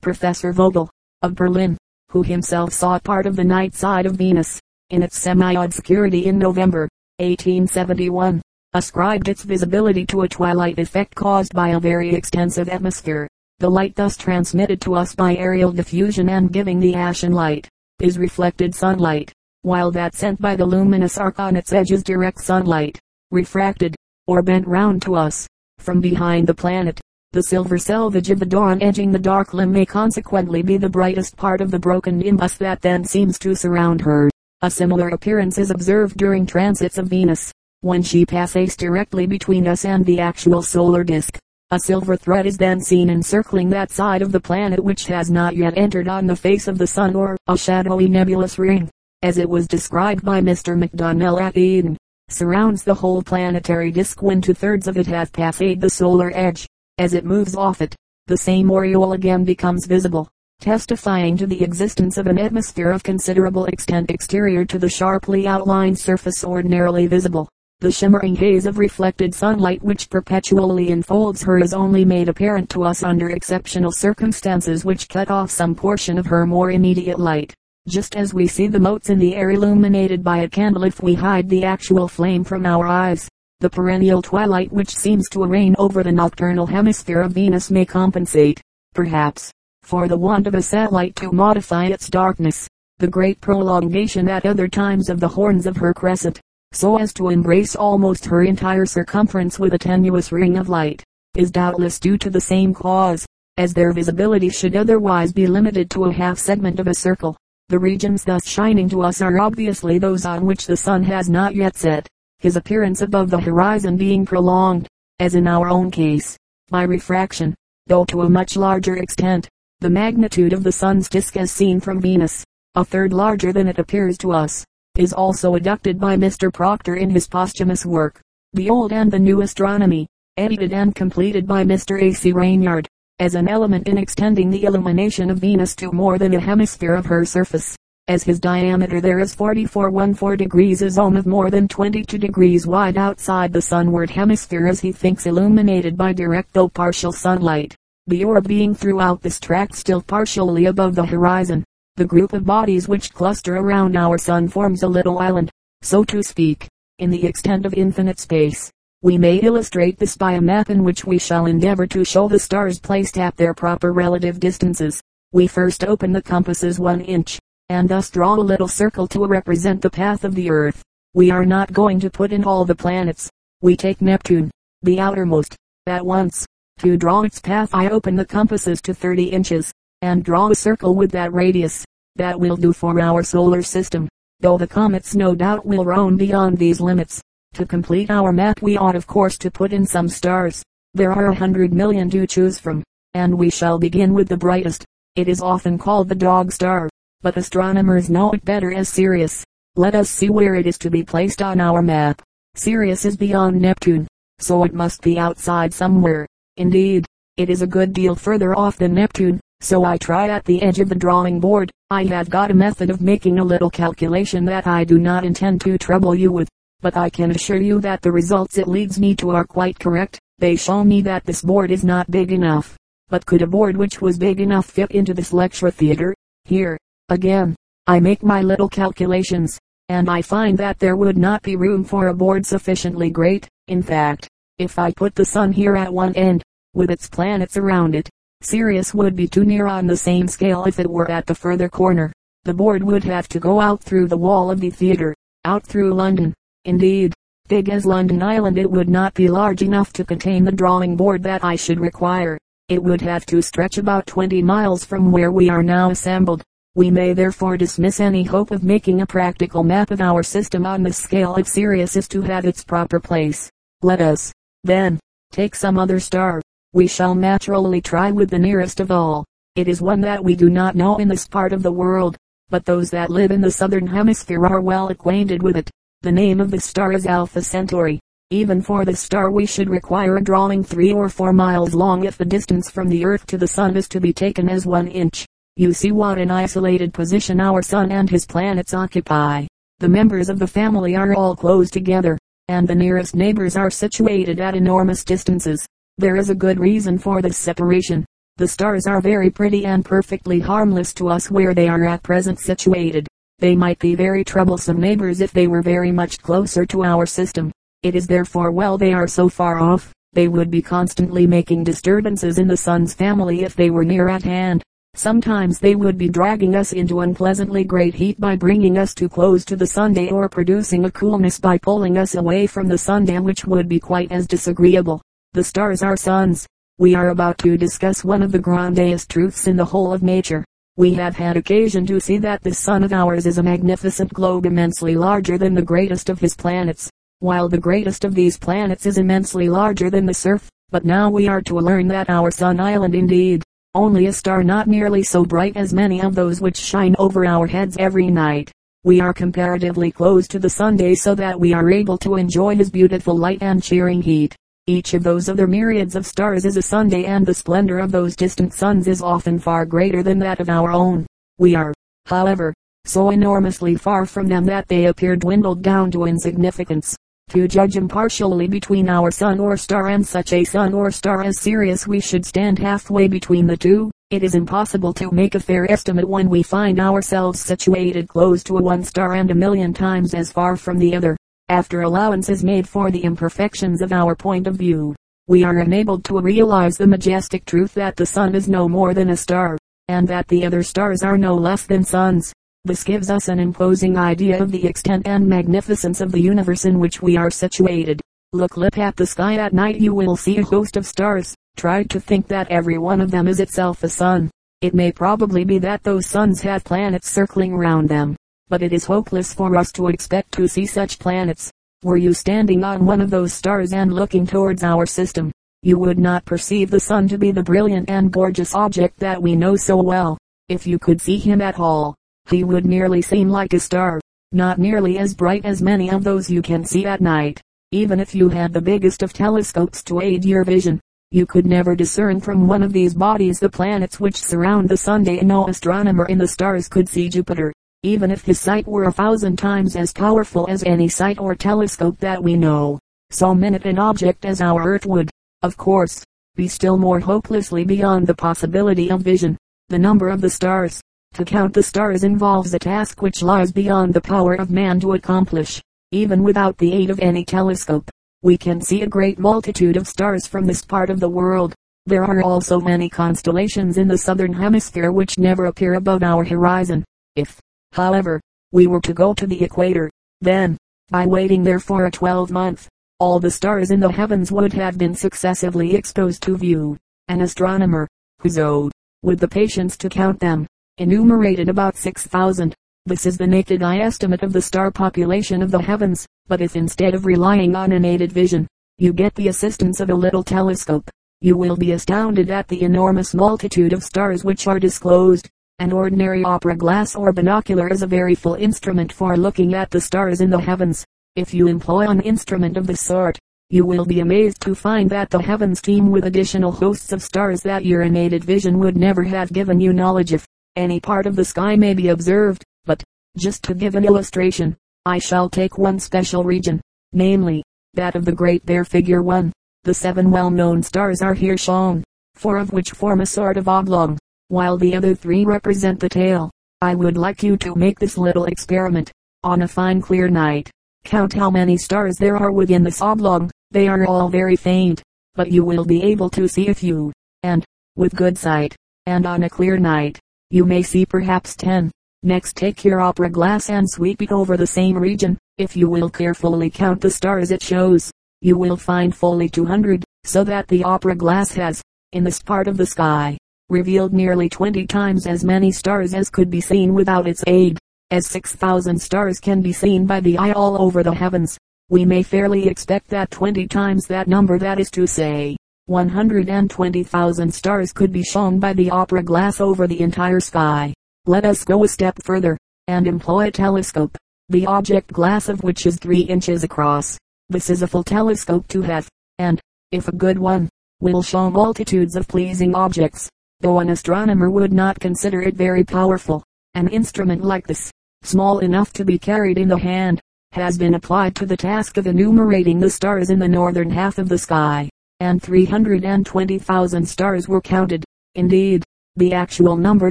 Professor 0.00 0.52
Vogel, 0.52 0.88
of 1.22 1.34
Berlin, 1.34 1.76
who 2.10 2.22
himself 2.22 2.72
saw 2.72 2.98
part 3.00 3.26
of 3.26 3.34
the 3.34 3.42
night 3.42 3.74
side 3.74 4.06
of 4.06 4.14
Venus, 4.14 4.60
in 4.90 5.02
its 5.02 5.18
semi-obscurity 5.18 6.26
in 6.26 6.38
November, 6.38 6.88
1871, 7.18 8.40
ascribed 8.74 9.28
its 9.28 9.42
visibility 9.42 10.06
to 10.06 10.22
a 10.22 10.28
twilight 10.28 10.78
effect 10.78 11.14
caused 11.16 11.52
by 11.52 11.70
a 11.70 11.80
very 11.80 12.14
extensive 12.14 12.68
atmosphere. 12.68 13.26
The 13.58 13.70
light 13.70 13.96
thus 13.96 14.16
transmitted 14.16 14.80
to 14.82 14.94
us 14.94 15.14
by 15.14 15.34
aerial 15.34 15.72
diffusion 15.72 16.28
and 16.28 16.52
giving 16.52 16.78
the 16.78 16.94
ashen 16.94 17.32
light, 17.32 17.68
is 17.98 18.18
reflected 18.18 18.74
sunlight, 18.74 19.32
while 19.66 19.90
that 19.90 20.14
sent 20.14 20.40
by 20.40 20.54
the 20.54 20.64
luminous 20.64 21.18
arc 21.18 21.40
on 21.40 21.56
its 21.56 21.72
edge 21.72 21.90
is 21.90 22.04
direct 22.04 22.40
sunlight, 22.40 23.00
refracted, 23.32 23.96
or 24.28 24.40
bent 24.40 24.64
round 24.64 25.02
to 25.02 25.16
us, 25.16 25.44
from 25.78 26.00
behind 26.00 26.46
the 26.46 26.54
planet. 26.54 27.00
The 27.32 27.42
silver 27.42 27.76
selvage 27.76 28.30
of 28.30 28.38
the 28.38 28.46
dawn 28.46 28.80
edging 28.80 29.10
the 29.10 29.18
dark 29.18 29.54
limb 29.54 29.72
may 29.72 29.84
consequently 29.84 30.62
be 30.62 30.76
the 30.76 30.88
brightest 30.88 31.36
part 31.36 31.60
of 31.60 31.72
the 31.72 31.80
broken 31.80 32.18
nimbus 32.18 32.56
that 32.58 32.80
then 32.80 33.02
seems 33.02 33.40
to 33.40 33.56
surround 33.56 34.00
her. 34.02 34.30
A 34.62 34.70
similar 34.70 35.08
appearance 35.08 35.58
is 35.58 35.72
observed 35.72 36.16
during 36.16 36.46
transits 36.46 36.96
of 36.96 37.08
Venus, 37.08 37.52
when 37.80 38.04
she 38.04 38.24
passes 38.24 38.76
directly 38.76 39.26
between 39.26 39.66
us 39.66 39.84
and 39.84 40.06
the 40.06 40.20
actual 40.20 40.62
solar 40.62 41.02
disk. 41.02 41.40
A 41.72 41.80
silver 41.80 42.16
thread 42.16 42.46
is 42.46 42.56
then 42.56 42.80
seen 42.80 43.10
encircling 43.10 43.70
that 43.70 43.90
side 43.90 44.22
of 44.22 44.30
the 44.30 44.38
planet 44.38 44.78
which 44.78 45.06
has 45.06 45.28
not 45.28 45.56
yet 45.56 45.76
entered 45.76 46.06
on 46.06 46.28
the 46.28 46.36
face 46.36 46.68
of 46.68 46.78
the 46.78 46.86
sun 46.86 47.16
or 47.16 47.36
a 47.48 47.58
shadowy 47.58 48.06
nebulous 48.06 48.60
ring, 48.60 48.88
as 49.22 49.38
it 49.38 49.48
was 49.48 49.66
described 49.66 50.24
by 50.24 50.40
Mr. 50.40 50.76
McDonnell 50.76 51.40
at 51.40 51.56
Eden, 51.56 51.96
surrounds 52.28 52.82
the 52.82 52.94
whole 52.94 53.22
planetary 53.22 53.90
disk 53.90 54.22
when 54.22 54.40
two 54.40 54.52
thirds 54.52 54.86
of 54.86 54.98
it 54.98 55.06
has 55.06 55.30
passed 55.30 55.58
the 55.58 55.90
solar 55.90 56.30
edge. 56.34 56.66
As 56.98 57.14
it 57.14 57.24
moves 57.24 57.54
off 57.54 57.80
it, 57.80 57.94
the 58.26 58.36
same 58.36 58.70
aureole 58.70 59.12
again 59.12 59.44
becomes 59.44 59.86
visible, 59.86 60.28
testifying 60.60 61.36
to 61.36 61.46
the 61.46 61.62
existence 61.62 62.18
of 62.18 62.26
an 62.26 62.38
atmosphere 62.38 62.90
of 62.90 63.02
considerable 63.02 63.66
extent 63.66 64.10
exterior 64.10 64.64
to 64.64 64.78
the 64.78 64.88
sharply 64.88 65.46
outlined 65.46 65.98
surface 65.98 66.44
ordinarily 66.44 67.06
visible. 67.06 67.48
The 67.80 67.92
shimmering 67.92 68.34
haze 68.34 68.64
of 68.64 68.78
reflected 68.78 69.34
sunlight 69.34 69.82
which 69.82 70.08
perpetually 70.08 70.90
enfolds 70.90 71.42
her 71.42 71.58
is 71.58 71.74
only 71.74 72.04
made 72.04 72.28
apparent 72.28 72.70
to 72.70 72.84
us 72.84 73.02
under 73.02 73.30
exceptional 73.30 73.92
circumstances 73.92 74.84
which 74.84 75.08
cut 75.08 75.30
off 75.30 75.50
some 75.50 75.74
portion 75.74 76.16
of 76.16 76.26
her 76.26 76.46
more 76.46 76.70
immediate 76.70 77.20
light. 77.20 77.54
Just 77.88 78.16
as 78.16 78.34
we 78.34 78.48
see 78.48 78.66
the 78.66 78.80
motes 78.80 79.10
in 79.10 79.20
the 79.20 79.36
air 79.36 79.50
illuminated 79.50 80.24
by 80.24 80.38
a 80.38 80.48
candle 80.48 80.82
if 80.82 81.00
we 81.00 81.14
hide 81.14 81.48
the 81.48 81.64
actual 81.64 82.08
flame 82.08 82.42
from 82.42 82.66
our 82.66 82.88
eyes. 82.88 83.28
The 83.60 83.70
perennial 83.70 84.22
twilight 84.22 84.72
which 84.72 84.88
seems 84.88 85.28
to 85.28 85.46
reign 85.46 85.76
over 85.78 86.02
the 86.02 86.10
nocturnal 86.10 86.66
hemisphere 86.66 87.20
of 87.20 87.32
Venus 87.32 87.70
may 87.70 87.84
compensate, 87.84 88.60
perhaps, 88.92 89.52
for 89.82 90.08
the 90.08 90.18
want 90.18 90.48
of 90.48 90.56
a 90.56 90.62
satellite 90.62 91.14
to 91.16 91.30
modify 91.30 91.86
its 91.86 92.10
darkness. 92.10 92.66
The 92.98 93.06
great 93.06 93.40
prolongation 93.40 94.28
at 94.28 94.44
other 94.44 94.66
times 94.66 95.08
of 95.08 95.20
the 95.20 95.28
horns 95.28 95.64
of 95.64 95.76
her 95.76 95.94
crescent, 95.94 96.40
so 96.72 96.98
as 96.98 97.14
to 97.14 97.28
embrace 97.28 97.76
almost 97.76 98.26
her 98.26 98.42
entire 98.42 98.84
circumference 98.84 99.60
with 99.60 99.74
a 99.74 99.78
tenuous 99.78 100.32
ring 100.32 100.58
of 100.58 100.68
light, 100.68 101.04
is 101.36 101.52
doubtless 101.52 102.00
due 102.00 102.18
to 102.18 102.30
the 102.30 102.40
same 102.40 102.74
cause, 102.74 103.24
as 103.58 103.72
their 103.72 103.92
visibility 103.92 104.48
should 104.48 104.74
otherwise 104.74 105.32
be 105.32 105.46
limited 105.46 105.88
to 105.90 106.06
a 106.06 106.12
half 106.12 106.36
segment 106.36 106.80
of 106.80 106.88
a 106.88 106.94
circle. 106.94 107.36
The 107.68 107.78
regions 107.78 108.22
thus 108.22 108.46
shining 108.46 108.88
to 108.90 109.02
us 109.02 109.20
are 109.20 109.40
obviously 109.40 109.98
those 109.98 110.24
on 110.24 110.46
which 110.46 110.66
the 110.66 110.76
sun 110.76 111.02
has 111.02 111.28
not 111.28 111.56
yet 111.56 111.76
set 111.76 112.08
his 112.38 112.56
appearance 112.56 113.00
above 113.00 113.30
the 113.30 113.40
horizon 113.40 113.96
being 113.96 114.24
prolonged, 114.24 114.86
as 115.18 115.34
in 115.34 115.48
our 115.48 115.68
own 115.68 115.90
case, 115.90 116.36
by 116.68 116.82
refraction, 116.82 117.54
though 117.86 118.04
to 118.04 118.22
a 118.22 118.28
much 118.28 118.56
larger 118.56 118.96
extent. 118.98 119.48
The 119.80 119.90
magnitude 119.90 120.52
of 120.52 120.62
the 120.62 120.70
sun's 120.72 121.08
disk 121.08 121.36
as 121.36 121.50
seen 121.50 121.80
from 121.80 122.00
Venus, 122.00 122.44
a 122.76 122.84
third 122.84 123.12
larger 123.12 123.52
than 123.52 123.68
it 123.68 123.78
appears 123.78 124.16
to 124.18 124.32
us, 124.32 124.64
is 124.96 125.12
also 125.12 125.54
adduced 125.56 125.98
by 125.98 126.16
Mr. 126.16 126.52
Proctor 126.52 126.96
in 126.96 127.10
his 127.10 127.26
posthumous 127.26 127.84
work, 127.84 128.20
The 128.52 128.70
Old 128.70 128.92
and 128.92 129.10
the 129.10 129.18
New 129.18 129.40
Astronomy, 129.40 130.06
edited 130.36 130.72
and 130.72 130.94
completed 130.94 131.46
by 131.46 131.64
Mr. 131.64 132.00
A. 132.00 132.12
C. 132.12 132.32
Ranyard, 132.32 132.86
as 133.18 133.34
an 133.34 133.48
element 133.48 133.88
in 133.88 133.98
extending 133.98 134.50
the 134.50 134.64
illumination 134.64 135.30
of 135.30 135.38
Venus 135.38 135.74
to 135.76 135.90
more 135.92 136.18
than 136.18 136.34
a 136.34 136.40
hemisphere 136.40 136.94
of 136.94 137.06
her 137.06 137.24
surface 137.24 137.76
as 138.08 138.22
his 138.22 138.38
diameter 138.38 139.00
there 139.00 139.18
is 139.18 139.34
4414 139.34 140.36
degrees 140.36 140.80
a 140.80 140.88
zone 140.88 141.16
of 141.16 141.26
more 141.26 141.50
than 141.50 141.66
22 141.66 142.18
degrees 142.18 142.64
wide 142.64 142.96
outside 142.96 143.52
the 143.52 143.60
sunward 143.60 144.10
hemisphere 144.10 144.68
as 144.68 144.78
he 144.78 144.92
thinks 144.92 145.26
illuminated 145.26 145.96
by 145.96 146.12
direct 146.12 146.52
though 146.52 146.68
partial 146.68 147.10
sunlight. 147.10 147.74
The 148.06 148.22
orb 148.22 148.46
being 148.46 148.76
throughout 148.76 149.22
this 149.22 149.40
tract 149.40 149.74
still 149.74 150.00
partially 150.00 150.66
above 150.66 150.94
the 150.94 151.04
horizon. 151.04 151.64
The 151.96 152.04
group 152.04 152.32
of 152.32 152.44
bodies 152.44 152.86
which 152.86 153.12
cluster 153.12 153.56
around 153.56 153.96
our 153.96 154.18
sun 154.18 154.46
forms 154.46 154.84
a 154.84 154.88
little 154.88 155.18
island, 155.18 155.50
so 155.82 156.04
to 156.04 156.22
speak, 156.22 156.68
in 157.00 157.10
the 157.10 157.26
extent 157.26 157.66
of 157.66 157.74
infinite 157.74 158.20
space. 158.20 158.70
We 159.02 159.18
may 159.18 159.36
illustrate 159.36 159.98
this 159.98 160.16
by 160.16 160.32
a 160.32 160.40
map 160.40 160.70
in 160.70 160.82
which 160.82 161.04
we 161.04 161.18
shall 161.18 161.46
endeavor 161.46 161.86
to 161.88 162.04
show 162.04 162.28
the 162.28 162.38
stars 162.38 162.78
placed 162.78 163.18
at 163.18 163.36
their 163.36 163.54
proper 163.54 163.92
relative 163.92 164.40
distances. 164.40 165.02
We 165.32 165.46
first 165.46 165.84
open 165.84 166.12
the 166.12 166.22
compasses 166.22 166.80
one 166.80 167.00
inch 167.00 167.38
and 167.68 167.88
thus 167.88 168.10
draw 168.10 168.34
a 168.34 168.40
little 168.40 168.68
circle 168.68 169.06
to 169.08 169.26
represent 169.26 169.82
the 169.82 169.90
path 169.90 170.24
of 170.24 170.34
the 170.34 170.50
earth. 170.50 170.82
We 171.14 171.30
are 171.30 171.44
not 171.44 171.72
going 171.72 171.98
to 172.00 172.10
put 172.10 172.32
in 172.32 172.44
all 172.44 172.64
the 172.64 172.74
planets. 172.74 173.28
We 173.60 173.76
take 173.76 174.00
Neptune, 174.00 174.50
the 174.82 175.00
outermost, 175.00 175.56
at 175.86 176.04
once. 176.04 176.46
To 176.80 176.96
draw 176.96 177.22
its 177.22 177.40
path 177.40 177.70
I 177.72 177.88
open 177.88 178.16
the 178.16 178.24
compasses 178.24 178.80
to 178.82 178.94
30 178.94 179.24
inches, 179.24 179.72
and 180.02 180.22
draw 180.22 180.50
a 180.50 180.54
circle 180.54 180.94
with 180.94 181.10
that 181.12 181.32
radius. 181.32 181.84
That 182.16 182.38
will 182.38 182.56
do 182.56 182.72
for 182.72 182.98
our 183.00 183.22
solar 183.22 183.62
system, 183.62 184.08
though 184.40 184.58
the 184.58 184.66
comets 184.66 185.14
no 185.14 185.34
doubt 185.34 185.66
will 185.66 185.84
roam 185.84 186.16
beyond 186.16 186.58
these 186.58 186.80
limits. 186.80 187.20
To 187.54 187.66
complete 187.66 188.10
our 188.10 188.32
map 188.32 188.62
we 188.62 188.76
ought 188.76 188.96
of 188.96 189.06
course 189.06 189.38
to 189.38 189.50
put 189.50 189.72
in 189.72 189.86
some 189.86 190.08
stars. 190.08 190.62
There 190.94 191.12
are 191.12 191.26
a 191.26 191.34
hundred 191.34 191.72
million 191.72 192.10
to 192.10 192.26
choose 192.26 192.58
from, 192.58 192.82
and 193.14 193.36
we 193.36 193.50
shall 193.50 193.78
begin 193.78 194.14
with 194.14 194.28
the 194.28 194.36
brightest. 194.36 194.84
It 195.14 195.28
is 195.28 195.40
often 195.40 195.78
called 195.78 196.08
the 196.08 196.14
dog 196.14 196.52
star 196.52 196.88
but 197.26 197.36
astronomers 197.36 198.08
know 198.08 198.30
it 198.30 198.44
better 198.44 198.72
as 198.72 198.88
Sirius. 198.88 199.44
Let 199.74 199.96
us 199.96 200.08
see 200.08 200.30
where 200.30 200.54
it 200.54 200.64
is 200.64 200.78
to 200.78 200.90
be 200.90 201.02
placed 201.02 201.42
on 201.42 201.60
our 201.60 201.82
map. 201.82 202.22
Sirius 202.54 203.04
is 203.04 203.16
beyond 203.16 203.60
Neptune, 203.60 204.06
so 204.38 204.62
it 204.62 204.72
must 204.72 205.02
be 205.02 205.18
outside 205.18 205.74
somewhere. 205.74 206.26
Indeed, 206.56 207.04
it 207.36 207.50
is 207.50 207.62
a 207.62 207.66
good 207.66 207.92
deal 207.92 208.14
further 208.14 208.56
off 208.56 208.76
than 208.76 208.94
Neptune, 208.94 209.40
so 209.60 209.84
I 209.84 209.96
try 209.96 210.28
at 210.28 210.44
the 210.44 210.62
edge 210.62 210.78
of 210.78 210.88
the 210.88 210.94
drawing 210.94 211.40
board. 211.40 211.72
I 211.90 212.04
have 212.04 212.30
got 212.30 212.52
a 212.52 212.54
method 212.54 212.90
of 212.90 213.00
making 213.00 213.40
a 213.40 213.44
little 213.44 213.70
calculation 213.70 214.44
that 214.44 214.68
I 214.68 214.84
do 214.84 214.98
not 214.98 215.24
intend 215.24 215.62
to 215.62 215.78
trouble 215.78 216.14
you 216.14 216.30
with, 216.30 216.48
but 216.80 216.96
I 216.96 217.10
can 217.10 217.30
assure 217.30 217.60
you 217.60 217.80
that 217.80 218.02
the 218.02 218.12
results 218.12 218.58
it 218.58 218.68
leads 218.68 218.98
me 218.98 219.14
to 219.16 219.30
are 219.30 219.44
quite 219.44 219.78
correct. 219.78 220.18
They 220.38 220.56
show 220.56 220.84
me 220.84 221.00
that 221.02 221.24
this 221.24 221.42
board 221.42 221.70
is 221.70 221.84
not 221.84 222.10
big 222.10 222.32
enough. 222.32 222.76
But 223.08 223.26
could 223.26 223.42
a 223.42 223.46
board 223.46 223.76
which 223.76 224.00
was 224.00 224.18
big 224.18 224.40
enough 224.40 224.66
fit 224.66 224.90
into 224.90 225.14
this 225.14 225.32
lecture 225.32 225.70
theater? 225.70 226.14
Here, 226.44 226.76
Again, 227.08 227.54
I 227.86 228.00
make 228.00 228.24
my 228.24 228.42
little 228.42 228.68
calculations, 228.68 229.60
and 229.88 230.10
I 230.10 230.22
find 230.22 230.58
that 230.58 230.80
there 230.80 230.96
would 230.96 231.16
not 231.16 231.40
be 231.42 231.54
room 231.54 231.84
for 231.84 232.08
a 232.08 232.14
board 232.14 232.44
sufficiently 232.44 233.10
great. 233.10 233.48
In 233.68 233.80
fact, 233.80 234.28
if 234.58 234.76
I 234.76 234.90
put 234.90 235.14
the 235.14 235.24
sun 235.24 235.52
here 235.52 235.76
at 235.76 235.94
one 235.94 236.16
end, 236.16 236.42
with 236.74 236.90
its 236.90 237.08
planets 237.08 237.56
around 237.56 237.94
it, 237.94 238.10
Sirius 238.40 238.92
would 238.92 239.14
be 239.14 239.28
too 239.28 239.44
near 239.44 239.68
on 239.68 239.86
the 239.86 239.96
same 239.96 240.26
scale 240.26 240.64
if 240.64 240.80
it 240.80 240.90
were 240.90 241.08
at 241.08 241.26
the 241.26 241.34
further 241.34 241.68
corner. 241.68 242.12
The 242.42 242.54
board 242.54 242.82
would 242.82 243.04
have 243.04 243.28
to 243.28 243.38
go 243.38 243.60
out 243.60 243.84
through 243.84 244.08
the 244.08 244.16
wall 244.16 244.50
of 244.50 244.58
the 244.58 244.70
theater, 244.70 245.14
out 245.44 245.64
through 245.64 245.94
London. 245.94 246.34
Indeed, 246.66 247.14
big 247.46 247.68
as 247.68 247.86
London 247.86 248.20
Island 248.24 248.58
it 248.58 248.68
would 248.68 248.88
not 248.88 249.14
be 249.14 249.28
large 249.28 249.62
enough 249.62 249.92
to 249.92 250.04
contain 250.04 250.44
the 250.44 250.50
drawing 250.50 250.96
board 250.96 251.22
that 251.22 251.44
I 251.44 251.54
should 251.54 251.78
require. 251.78 252.36
It 252.68 252.82
would 252.82 253.00
have 253.02 253.24
to 253.26 253.40
stretch 253.40 253.78
about 253.78 254.08
20 254.08 254.42
miles 254.42 254.84
from 254.84 255.12
where 255.12 255.30
we 255.30 255.48
are 255.48 255.62
now 255.62 255.90
assembled. 255.90 256.42
We 256.74 256.90
may 256.90 257.12
therefore 257.12 257.56
dismiss 257.56 258.00
any 258.00 258.24
hope 258.24 258.50
of 258.50 258.64
making 258.64 259.00
a 259.00 259.06
practical 259.06 259.62
map 259.62 259.92
of 259.92 260.00
our 260.00 260.24
system 260.24 260.66
on 260.66 260.82
the 260.82 260.92
scale 260.92 261.36
if 261.36 261.46
Sirius 261.46 261.94
is 261.94 262.08
to 262.08 262.20
have 262.22 262.44
its 262.44 262.64
proper 262.64 262.98
place. 262.98 263.48
Let 263.82 264.00
us, 264.00 264.32
then, 264.64 264.98
take 265.30 265.54
some 265.54 265.78
other 265.78 266.00
star. 266.00 266.42
We 266.72 266.88
shall 266.88 267.14
naturally 267.14 267.80
try 267.80 268.10
with 268.10 268.28
the 268.28 268.40
nearest 268.40 268.80
of 268.80 268.90
all. 268.90 269.24
It 269.54 269.68
is 269.68 269.80
one 269.80 270.00
that 270.00 270.24
we 270.24 270.34
do 270.34 270.50
not 270.50 270.74
know 270.74 270.96
in 270.96 271.06
this 271.06 271.28
part 271.28 271.52
of 271.52 271.62
the 271.62 271.70
world, 271.70 272.16
but 272.48 272.64
those 272.64 272.90
that 272.90 273.08
live 273.08 273.30
in 273.30 273.40
the 273.40 273.52
southern 273.52 273.86
hemisphere 273.86 274.44
are 274.44 274.60
well 274.60 274.88
acquainted 274.88 275.44
with 275.44 275.56
it. 275.56 275.70
The 276.06 276.12
name 276.12 276.40
of 276.40 276.52
the 276.52 276.60
star 276.60 276.92
is 276.92 277.04
Alpha 277.04 277.42
Centauri. 277.42 277.98
Even 278.30 278.62
for 278.62 278.84
this 278.84 279.00
star 279.00 279.28
we 279.28 279.44
should 279.44 279.68
require 279.68 280.16
a 280.16 280.22
drawing 280.22 280.62
three 280.62 280.92
or 280.92 281.08
four 281.08 281.32
miles 281.32 281.74
long 281.74 282.04
if 282.04 282.16
the 282.16 282.24
distance 282.24 282.70
from 282.70 282.88
the 282.88 283.04
earth 283.04 283.26
to 283.26 283.36
the 283.36 283.48
sun 283.48 283.76
is 283.76 283.88
to 283.88 283.98
be 283.98 284.12
taken 284.12 284.48
as 284.48 284.66
one 284.66 284.86
inch. 284.86 285.26
You 285.56 285.72
see 285.72 285.90
what 285.90 286.18
an 286.18 286.30
isolated 286.30 286.94
position 286.94 287.40
our 287.40 287.60
sun 287.60 287.90
and 287.90 288.08
his 288.08 288.24
planets 288.24 288.72
occupy. 288.72 289.48
The 289.80 289.88
members 289.88 290.28
of 290.28 290.38
the 290.38 290.46
family 290.46 290.94
are 290.94 291.12
all 291.12 291.34
close 291.34 291.72
together, 291.72 292.16
and 292.46 292.68
the 292.68 292.74
nearest 292.76 293.16
neighbors 293.16 293.56
are 293.56 293.68
situated 293.68 294.38
at 294.38 294.54
enormous 294.54 295.02
distances. 295.02 295.66
There 295.98 296.14
is 296.14 296.30
a 296.30 296.36
good 296.36 296.60
reason 296.60 296.98
for 296.98 297.20
this 297.20 297.36
separation. 297.36 298.06
The 298.36 298.46
stars 298.46 298.86
are 298.86 299.00
very 299.00 299.28
pretty 299.28 299.66
and 299.66 299.84
perfectly 299.84 300.38
harmless 300.38 300.94
to 300.94 301.08
us 301.08 301.32
where 301.32 301.52
they 301.52 301.66
are 301.66 301.84
at 301.84 302.04
present 302.04 302.38
situated. 302.38 303.08
They 303.38 303.54
might 303.54 303.78
be 303.78 303.94
very 303.94 304.24
troublesome 304.24 304.80
neighbors 304.80 305.20
if 305.20 305.30
they 305.30 305.46
were 305.46 305.60
very 305.60 305.92
much 305.92 306.22
closer 306.22 306.64
to 306.66 306.84
our 306.84 307.04
system. 307.04 307.52
It 307.82 307.94
is 307.94 308.06
therefore 308.06 308.50
well 308.50 308.78
they 308.78 308.94
are 308.94 309.06
so 309.06 309.28
far 309.28 309.58
off. 309.58 309.92
They 310.14 310.26
would 310.26 310.50
be 310.50 310.62
constantly 310.62 311.26
making 311.26 311.64
disturbances 311.64 312.38
in 312.38 312.48
the 312.48 312.56
sun's 312.56 312.94
family 312.94 313.42
if 313.42 313.54
they 313.54 313.68
were 313.68 313.84
near 313.84 314.08
at 314.08 314.22
hand. 314.22 314.62
Sometimes 314.94 315.58
they 315.58 315.74
would 315.74 315.98
be 315.98 316.08
dragging 316.08 316.56
us 316.56 316.72
into 316.72 317.00
unpleasantly 317.00 317.62
great 317.62 317.94
heat 317.94 318.18
by 318.18 318.36
bringing 318.36 318.78
us 318.78 318.94
too 318.94 319.10
close 319.10 319.44
to 319.44 319.56
the 319.56 319.66
sunday 319.66 320.08
or 320.08 320.30
producing 320.30 320.86
a 320.86 320.90
coolness 320.90 321.38
by 321.38 321.58
pulling 321.58 321.98
us 321.98 322.14
away 322.14 322.46
from 322.46 322.68
the 322.68 322.78
sunday 322.78 323.18
which 323.18 323.44
would 323.44 323.68
be 323.68 323.78
quite 323.78 324.10
as 324.10 324.26
disagreeable. 324.26 325.02
The 325.34 325.44
stars 325.44 325.82
are 325.82 325.98
suns. 325.98 326.46
We 326.78 326.94
are 326.94 327.10
about 327.10 327.36
to 327.38 327.58
discuss 327.58 328.02
one 328.02 328.22
of 328.22 328.32
the 328.32 328.38
grandest 328.38 329.10
truths 329.10 329.46
in 329.46 329.58
the 329.58 329.66
whole 329.66 329.92
of 329.92 330.02
nature. 330.02 330.42
We 330.78 330.92
have 330.92 331.16
had 331.16 331.38
occasion 331.38 331.86
to 331.86 331.98
see 331.98 332.18
that 332.18 332.42
this 332.42 332.58
sun 332.58 332.84
of 332.84 332.92
ours 332.92 333.24
is 333.24 333.38
a 333.38 333.42
magnificent 333.42 334.12
globe 334.12 334.44
immensely 334.44 334.94
larger 334.94 335.38
than 335.38 335.54
the 335.54 335.62
greatest 335.62 336.10
of 336.10 336.20
his 336.20 336.34
planets, 336.34 336.90
while 337.20 337.48
the 337.48 337.56
greatest 337.56 338.04
of 338.04 338.14
these 338.14 338.36
planets 338.36 338.84
is 338.84 338.98
immensely 338.98 339.48
larger 339.48 339.88
than 339.88 340.04
the 340.04 340.12
surf. 340.12 340.50
But 340.70 340.84
now 340.84 341.08
we 341.08 341.28
are 341.28 341.40
to 341.40 341.54
learn 341.54 341.88
that 341.88 342.10
our 342.10 342.30
sun 342.30 342.60
island 342.60 342.94
indeed, 342.94 343.42
only 343.74 344.04
a 344.04 344.12
star 344.12 344.44
not 344.44 344.66
nearly 344.66 345.02
so 345.02 345.24
bright 345.24 345.56
as 345.56 345.72
many 345.72 346.02
of 346.02 346.14
those 346.14 346.42
which 346.42 346.58
shine 346.58 346.94
over 346.98 347.24
our 347.24 347.46
heads 347.46 347.78
every 347.78 348.08
night. 348.08 348.52
We 348.84 349.00
are 349.00 349.14
comparatively 349.14 349.90
close 349.90 350.28
to 350.28 350.38
the 350.38 350.50
Sunday 350.50 350.94
so 350.94 351.14
that 351.14 351.40
we 351.40 351.54
are 351.54 351.70
able 351.70 351.96
to 351.98 352.16
enjoy 352.16 352.54
his 352.54 352.68
beautiful 352.68 353.16
light 353.16 353.38
and 353.40 353.62
cheering 353.62 354.02
heat. 354.02 354.36
Each 354.68 354.94
of 354.94 355.04
those 355.04 355.28
other 355.28 355.46
myriads 355.46 355.94
of 355.94 356.04
stars 356.04 356.44
is 356.44 356.56
a 356.56 356.62
Sunday 356.62 357.04
and 357.04 357.24
the 357.24 357.32
splendor 357.32 357.78
of 357.78 357.92
those 357.92 358.16
distant 358.16 358.52
suns 358.52 358.88
is 358.88 359.00
often 359.00 359.38
far 359.38 359.64
greater 359.64 360.02
than 360.02 360.18
that 360.18 360.40
of 360.40 360.48
our 360.48 360.72
own. 360.72 361.06
We 361.38 361.54
are, 361.54 361.72
however, 362.06 362.52
so 362.84 363.10
enormously 363.10 363.76
far 363.76 364.06
from 364.06 364.26
them 364.26 364.44
that 364.46 364.66
they 364.66 364.86
appear 364.86 365.14
dwindled 365.14 365.62
down 365.62 365.92
to 365.92 366.06
insignificance. 366.06 366.96
To 367.30 367.46
judge 367.46 367.76
impartially 367.76 368.48
between 368.48 368.88
our 368.88 369.12
sun 369.12 369.38
or 369.38 369.56
star 369.56 369.86
and 369.86 370.04
such 370.04 370.32
a 370.32 370.42
sun 370.42 370.74
or 370.74 370.90
star 370.90 371.22
as 371.22 371.38
Sirius 371.38 371.86
we 371.86 372.00
should 372.00 372.26
stand 372.26 372.58
halfway 372.58 373.06
between 373.06 373.46
the 373.46 373.56
two. 373.56 373.92
It 374.10 374.24
is 374.24 374.34
impossible 374.34 374.92
to 374.94 375.12
make 375.12 375.36
a 375.36 375.40
fair 375.40 375.70
estimate 375.70 376.08
when 376.08 376.28
we 376.28 376.42
find 376.42 376.80
ourselves 376.80 377.38
situated 377.38 378.08
close 378.08 378.42
to 378.42 378.54
one 378.54 378.82
star 378.82 379.14
and 379.14 379.30
a 379.30 379.34
million 379.34 379.72
times 379.72 380.12
as 380.12 380.32
far 380.32 380.56
from 380.56 380.78
the 380.78 380.96
other. 380.96 381.16
After 381.48 381.82
allowance 381.82 382.28
is 382.28 382.42
made 382.42 382.68
for 382.68 382.90
the 382.90 383.04
imperfections 383.04 383.80
of 383.80 383.92
our 383.92 384.16
point 384.16 384.48
of 384.48 384.56
view, 384.56 384.96
we 385.28 385.44
are 385.44 385.60
enabled 385.60 386.04
to 386.06 386.20
realize 386.20 386.76
the 386.76 386.88
majestic 386.88 387.44
truth 387.44 387.72
that 387.74 387.94
the 387.94 388.04
sun 388.04 388.34
is 388.34 388.48
no 388.48 388.68
more 388.68 388.94
than 388.94 389.10
a 389.10 389.16
star, 389.16 389.56
and 389.86 390.08
that 390.08 390.26
the 390.26 390.44
other 390.44 390.64
stars 390.64 391.04
are 391.04 391.16
no 391.16 391.36
less 391.36 391.64
than 391.64 391.84
suns. 391.84 392.32
This 392.64 392.82
gives 392.82 393.10
us 393.10 393.28
an 393.28 393.38
imposing 393.38 393.96
idea 393.96 394.42
of 394.42 394.50
the 394.50 394.66
extent 394.66 395.06
and 395.06 395.24
magnificence 395.24 396.00
of 396.00 396.10
the 396.10 396.20
universe 396.20 396.64
in 396.64 396.80
which 396.80 397.00
we 397.00 397.16
are 397.16 397.30
situated. 397.30 398.00
Look 398.32 398.58
up 398.58 398.76
at 398.76 398.96
the 398.96 399.06
sky 399.06 399.36
at 399.36 399.52
night 399.52 399.80
you 399.80 399.94
will 399.94 400.16
see 400.16 400.38
a 400.38 400.44
host 400.44 400.76
of 400.76 400.84
stars. 400.84 401.32
Try 401.56 401.84
to 401.84 402.00
think 402.00 402.26
that 402.26 402.50
every 402.50 402.78
one 402.78 403.00
of 403.00 403.12
them 403.12 403.28
is 403.28 403.38
itself 403.38 403.84
a 403.84 403.88
sun. 403.88 404.32
It 404.62 404.74
may 404.74 404.90
probably 404.90 405.44
be 405.44 405.60
that 405.60 405.84
those 405.84 406.06
suns 406.06 406.40
have 406.40 406.64
planets 406.64 407.08
circling 407.08 407.54
round 407.54 407.88
them, 407.88 408.16
but 408.48 408.62
it 408.62 408.72
is 408.72 408.84
hopeless 408.84 409.34
for 409.34 409.56
us 409.56 409.72
to 409.72 409.88
expect 409.88 410.32
to 410.32 410.46
see 410.46 410.66
such 410.66 410.98
planets. 410.98 411.50
Were 411.82 411.96
you 411.96 412.12
standing 412.12 412.64
on 412.64 412.86
one 412.86 413.00
of 413.00 413.10
those 413.10 413.32
stars 413.32 413.72
and 413.72 413.92
looking 413.92 414.26
towards 414.26 414.62
our 414.62 414.86
system, 414.86 415.32
you 415.62 415.78
would 415.78 415.98
not 415.98 416.24
perceive 416.24 416.70
the 416.70 416.78
sun 416.78 417.08
to 417.08 417.18
be 417.18 417.32
the 417.32 417.42
brilliant 417.42 417.90
and 417.90 418.12
gorgeous 418.12 418.54
object 418.54 418.98
that 419.00 419.20
we 419.20 419.34
know 419.34 419.56
so 419.56 419.76
well. 419.76 420.16
If 420.48 420.66
you 420.66 420.78
could 420.78 421.00
see 421.00 421.18
him 421.18 421.40
at 421.40 421.58
all, 421.58 421.96
he 422.30 422.44
would 422.44 422.64
merely 422.64 423.02
seem 423.02 423.28
like 423.28 423.52
a 423.52 423.58
star, 423.58 424.00
not 424.30 424.58
nearly 424.58 424.98
as 424.98 425.14
bright 425.14 425.44
as 425.44 425.60
many 425.60 425.90
of 425.90 426.04
those 426.04 426.30
you 426.30 426.40
can 426.40 426.64
see 426.64 426.86
at 426.86 427.00
night. 427.00 427.40
Even 427.72 427.98
if 427.98 428.14
you 428.14 428.28
had 428.28 428.52
the 428.52 428.60
biggest 428.60 429.02
of 429.02 429.12
telescopes 429.12 429.82
to 429.82 430.00
aid 430.00 430.24
your 430.24 430.44
vision, 430.44 430.80
you 431.10 431.26
could 431.26 431.46
never 431.46 431.74
discern 431.74 432.20
from 432.20 432.46
one 432.46 432.62
of 432.62 432.72
these 432.72 432.94
bodies 432.94 433.40
the 433.40 433.48
planets 433.48 433.98
which 433.98 434.16
surround 434.16 434.68
the 434.68 434.76
sun. 434.76 435.02
No 435.02 435.48
astronomer 435.48 436.06
in 436.06 436.18
the 436.18 436.28
stars 436.28 436.68
could 436.68 436.88
see 436.88 437.08
Jupiter, 437.08 437.52
even 437.86 438.10
if 438.10 438.24
his 438.24 438.40
sight 438.40 438.66
were 438.66 438.84
a 438.84 438.92
thousand 438.92 439.36
times 439.36 439.76
as 439.76 439.92
powerful 439.92 440.44
as 440.50 440.64
any 440.64 440.88
sight 440.88 441.20
or 441.20 441.36
telescope 441.36 441.96
that 442.00 442.20
we 442.20 442.36
know. 442.36 442.80
So 443.10 443.32
minute 443.32 443.64
an 443.64 443.78
object 443.78 444.24
as 444.24 444.40
our 444.40 444.66
Earth 444.66 444.86
would, 444.86 445.08
of 445.42 445.56
course, 445.56 446.04
be 446.34 446.48
still 446.48 446.76
more 446.76 446.98
hopelessly 446.98 447.64
beyond 447.64 448.06
the 448.06 448.14
possibility 448.14 448.90
of 448.90 449.02
vision. 449.02 449.38
The 449.68 449.78
number 449.78 450.08
of 450.08 450.20
the 450.20 450.30
stars, 450.30 450.80
to 451.14 451.24
count 451.24 451.54
the 451.54 451.62
stars 451.62 452.02
involves 452.02 452.52
a 452.52 452.58
task 452.58 453.02
which 453.02 453.22
lies 453.22 453.52
beyond 453.52 453.94
the 453.94 454.00
power 454.00 454.34
of 454.34 454.50
man 454.50 454.80
to 454.80 454.94
accomplish. 454.94 455.62
Even 455.92 456.24
without 456.24 456.58
the 456.58 456.72
aid 456.72 456.90
of 456.90 456.98
any 456.98 457.24
telescope, 457.24 457.88
we 458.22 458.36
can 458.36 458.60
see 458.60 458.82
a 458.82 458.88
great 458.88 459.20
multitude 459.20 459.76
of 459.76 459.86
stars 459.86 460.26
from 460.26 460.44
this 460.44 460.64
part 460.64 460.90
of 460.90 460.98
the 460.98 461.08
world. 461.08 461.54
There 461.86 462.04
are 462.04 462.20
also 462.20 462.60
many 462.60 462.88
constellations 462.88 463.78
in 463.78 463.86
the 463.86 463.96
southern 463.96 464.32
hemisphere 464.32 464.90
which 464.90 465.18
never 465.18 465.44
appear 465.44 465.74
above 465.74 466.02
our 466.02 466.24
horizon. 466.24 466.84
If, 467.14 467.40
however, 467.72 468.20
we 468.52 468.66
were 468.66 468.80
to 468.80 468.94
go 468.94 469.14
to 469.14 469.26
the 469.26 469.42
equator, 469.42 469.90
then, 470.20 470.56
by 470.90 471.06
waiting 471.06 471.42
there 471.42 471.60
for 471.60 471.86
a 471.86 471.90
twelve 471.90 472.30
month, 472.30 472.68
all 472.98 473.20
the 473.20 473.30
stars 473.30 473.70
in 473.70 473.80
the 473.80 473.92
heavens 473.92 474.32
would 474.32 474.52
have 474.52 474.78
been 474.78 474.94
successively 474.94 475.74
exposed 475.74 476.22
to 476.22 476.36
view. 476.36 476.76
An 477.08 477.20
astronomer, 477.20 477.86
who 478.20 478.40
owed, 478.40 478.72
with 479.02 479.20
the 479.20 479.28
patience 479.28 479.76
to 479.76 479.88
count 479.88 480.18
them, 480.18 480.46
enumerated 480.78 481.48
about 481.48 481.76
6,000. 481.76 482.54
This 482.86 483.06
is 483.06 483.16
the 483.16 483.26
naked 483.26 483.62
eye 483.62 483.78
estimate 483.78 484.22
of 484.22 484.32
the 484.32 484.40
star 484.40 484.70
population 484.70 485.42
of 485.42 485.50
the 485.50 485.60
heavens, 485.60 486.06
but 486.26 486.40
if 486.40 486.56
instead 486.56 486.94
of 486.94 487.06
relying 487.06 487.54
on 487.54 487.72
an 487.72 487.84
aided 487.84 488.12
vision, 488.12 488.46
you 488.78 488.92
get 488.92 489.14
the 489.14 489.28
assistance 489.28 489.80
of 489.80 489.90
a 489.90 489.94
little 489.94 490.22
telescope, 490.22 490.90
you 491.20 491.36
will 491.36 491.56
be 491.56 491.72
astounded 491.72 492.30
at 492.30 492.48
the 492.48 492.62
enormous 492.62 493.14
multitude 493.14 493.72
of 493.72 493.82
stars 493.82 494.24
which 494.24 494.46
are 494.46 494.60
disclosed. 494.60 495.28
An 495.58 495.72
ordinary 495.72 496.22
opera 496.22 496.54
glass 496.54 496.94
or 496.94 497.14
binocular 497.14 497.68
is 497.68 497.80
a 497.80 497.86
very 497.86 498.14
full 498.14 498.34
instrument 498.34 498.92
for 498.92 499.16
looking 499.16 499.54
at 499.54 499.70
the 499.70 499.80
stars 499.80 500.20
in 500.20 500.28
the 500.28 500.38
heavens. 500.38 500.84
If 501.14 501.32
you 501.32 501.46
employ 501.46 501.88
an 501.88 502.02
instrument 502.02 502.58
of 502.58 502.66
this 502.66 502.82
sort, 502.82 503.18
you 503.48 503.64
will 503.64 503.86
be 503.86 504.00
amazed 504.00 504.42
to 504.42 504.54
find 504.54 504.90
that 504.90 505.08
the 505.08 505.22
heavens 505.22 505.62
teem 505.62 505.90
with 505.90 506.04
additional 506.04 506.52
hosts 506.52 506.92
of 506.92 507.02
stars 507.02 507.40
that 507.40 507.64
your 507.64 507.80
unaided 507.80 508.22
vision 508.22 508.58
would 508.58 508.76
never 508.76 509.02
have 509.02 509.32
given 509.32 509.58
you 509.58 509.72
knowledge 509.72 510.12
of. 510.12 510.26
Any 510.56 510.78
part 510.78 511.06
of 511.06 511.16
the 511.16 511.24
sky 511.24 511.56
may 511.56 511.72
be 511.72 511.88
observed, 511.88 512.44
but, 512.66 512.84
just 513.16 513.42
to 513.44 513.54
give 513.54 513.76
an 513.76 513.84
illustration, 513.86 514.58
I 514.84 514.98
shall 514.98 515.30
take 515.30 515.56
one 515.56 515.78
special 515.78 516.22
region, 516.22 516.60
namely, 516.92 517.42
that 517.72 517.96
of 517.96 518.04
the 518.04 518.12
Great 518.12 518.44
Bear 518.44 518.66
figure 518.66 519.02
1. 519.02 519.32
The 519.64 519.72
seven 519.72 520.10
well-known 520.10 520.62
stars 520.62 521.00
are 521.00 521.14
here 521.14 521.38
shown, 521.38 521.82
four 522.14 522.36
of 522.36 522.52
which 522.52 522.72
form 522.72 523.00
a 523.00 523.06
sort 523.06 523.38
of 523.38 523.48
oblong, 523.48 523.98
while 524.28 524.56
the 524.56 524.74
other 524.74 524.94
three 524.94 525.24
represent 525.24 525.78
the 525.78 525.88
tail. 525.88 526.30
I 526.60 526.74
would 526.74 526.96
like 526.96 527.22
you 527.22 527.36
to 527.38 527.54
make 527.54 527.78
this 527.78 527.98
little 527.98 528.24
experiment, 528.24 528.90
on 529.22 529.42
a 529.42 529.48
fine 529.48 529.80
clear 529.80 530.08
night. 530.08 530.50
Count 530.84 531.12
how 531.12 531.30
many 531.30 531.56
stars 531.56 531.96
there 531.96 532.16
are 532.16 532.32
within 532.32 532.62
this 532.62 532.80
oblong, 532.80 533.30
they 533.50 533.68
are 533.68 533.86
all 533.86 534.08
very 534.08 534.36
faint, 534.36 534.82
but 535.14 535.30
you 535.30 535.44
will 535.44 535.64
be 535.64 535.82
able 535.82 536.10
to 536.10 536.28
see 536.28 536.48
a 536.48 536.54
few, 536.54 536.92
and, 537.22 537.44
with 537.76 537.94
good 537.94 538.16
sight, 538.16 538.56
and 538.86 539.06
on 539.06 539.24
a 539.24 539.30
clear 539.30 539.58
night, 539.58 539.98
you 540.30 540.44
may 540.44 540.62
see 540.62 540.86
perhaps 540.86 541.36
10. 541.36 541.70
Next 542.02 542.36
take 542.36 542.64
your 542.64 542.80
opera 542.80 543.10
glass 543.10 543.50
and 543.50 543.68
sweep 543.68 544.00
it 544.02 544.12
over 544.12 544.36
the 544.36 544.46
same 544.46 544.76
region. 544.76 545.18
If 545.38 545.56
you 545.56 545.68
will 545.68 545.90
carefully 545.90 546.50
count 546.50 546.80
the 546.80 546.90
stars 546.90 547.30
it 547.30 547.42
shows, 547.42 547.90
you 548.20 548.38
will 548.38 548.56
find 548.56 548.94
fully 548.94 549.28
200, 549.28 549.84
so 550.04 550.24
that 550.24 550.48
the 550.48 550.64
opera 550.64 550.94
glass 550.94 551.32
has, 551.32 551.62
in 551.92 552.04
this 552.04 552.22
part 552.22 552.48
of 552.48 552.56
the 552.56 552.66
sky, 552.66 553.18
revealed 553.48 553.92
nearly 553.92 554.28
20 554.28 554.66
times 554.66 555.06
as 555.06 555.24
many 555.24 555.52
stars 555.52 555.94
as 555.94 556.10
could 556.10 556.30
be 556.30 556.40
seen 556.40 556.74
without 556.74 557.06
its 557.06 557.22
aid. 557.26 557.58
As 557.90 558.06
6,000 558.08 558.80
stars 558.80 559.20
can 559.20 559.40
be 559.40 559.52
seen 559.52 559.86
by 559.86 560.00
the 560.00 560.18
eye 560.18 560.32
all 560.32 560.60
over 560.60 560.82
the 560.82 560.94
heavens, 560.94 561.38
we 561.68 561.84
may 561.84 562.02
fairly 562.02 562.48
expect 562.48 562.88
that 562.88 563.10
20 563.10 563.46
times 563.46 563.86
that 563.86 564.08
number 564.08 564.38
that 564.38 564.58
is 564.58 564.70
to 564.72 564.86
say, 564.86 565.36
120,000 565.66 567.34
stars 567.34 567.72
could 567.72 567.92
be 567.92 568.02
shown 568.02 568.38
by 568.38 568.52
the 568.52 568.70
opera 568.70 569.02
glass 569.02 569.40
over 569.40 569.66
the 569.66 569.80
entire 569.80 570.20
sky. 570.20 570.74
Let 571.06 571.24
us 571.24 571.44
go 571.44 571.62
a 571.62 571.68
step 571.68 571.96
further, 572.04 572.36
and 572.68 572.86
employ 572.86 573.28
a 573.28 573.30
telescope, 573.30 573.96
the 574.28 574.46
object 574.46 574.92
glass 574.92 575.28
of 575.28 575.42
which 575.44 575.66
is 575.66 575.76
3 575.78 576.00
inches 576.00 576.42
across. 576.42 576.98
This 577.28 577.50
is 577.50 577.62
a 577.62 577.66
full 577.66 577.84
telescope 577.84 578.46
to 578.48 578.62
have, 578.62 578.88
and, 579.18 579.40
if 579.70 579.88
a 579.88 579.96
good 579.96 580.18
one, 580.18 580.48
will 580.80 581.02
show 581.02 581.30
multitudes 581.30 581.96
of 581.96 582.06
pleasing 582.06 582.54
objects, 582.54 583.08
though 583.40 583.58
an 583.58 583.70
astronomer 583.70 584.30
would 584.30 584.52
not 584.52 584.80
consider 584.80 585.22
it 585.22 585.34
very 585.34 585.64
powerful. 585.64 586.22
An 586.54 586.68
instrument 586.68 587.22
like 587.22 587.46
this, 587.46 587.70
small 588.02 588.38
enough 588.38 588.72
to 588.72 588.84
be 588.84 588.98
carried 588.98 589.38
in 589.38 589.48
the 589.48 589.58
hand, 589.58 590.00
has 590.32 590.58
been 590.58 590.74
applied 590.74 591.14
to 591.16 591.26
the 591.26 591.36
task 591.36 591.76
of 591.76 591.86
enumerating 591.86 592.58
the 592.58 592.70
stars 592.70 593.10
in 593.10 593.18
the 593.18 593.28
northern 593.28 593.70
half 593.70 593.98
of 593.98 594.08
the 594.08 594.18
sky, 594.18 594.68
and 595.00 595.22
320,000 595.22 596.88
stars 596.88 597.28
were 597.28 597.40
counted. 597.40 597.84
Indeed, 598.14 598.64
the 598.96 599.12
actual 599.12 599.56
number 599.56 599.90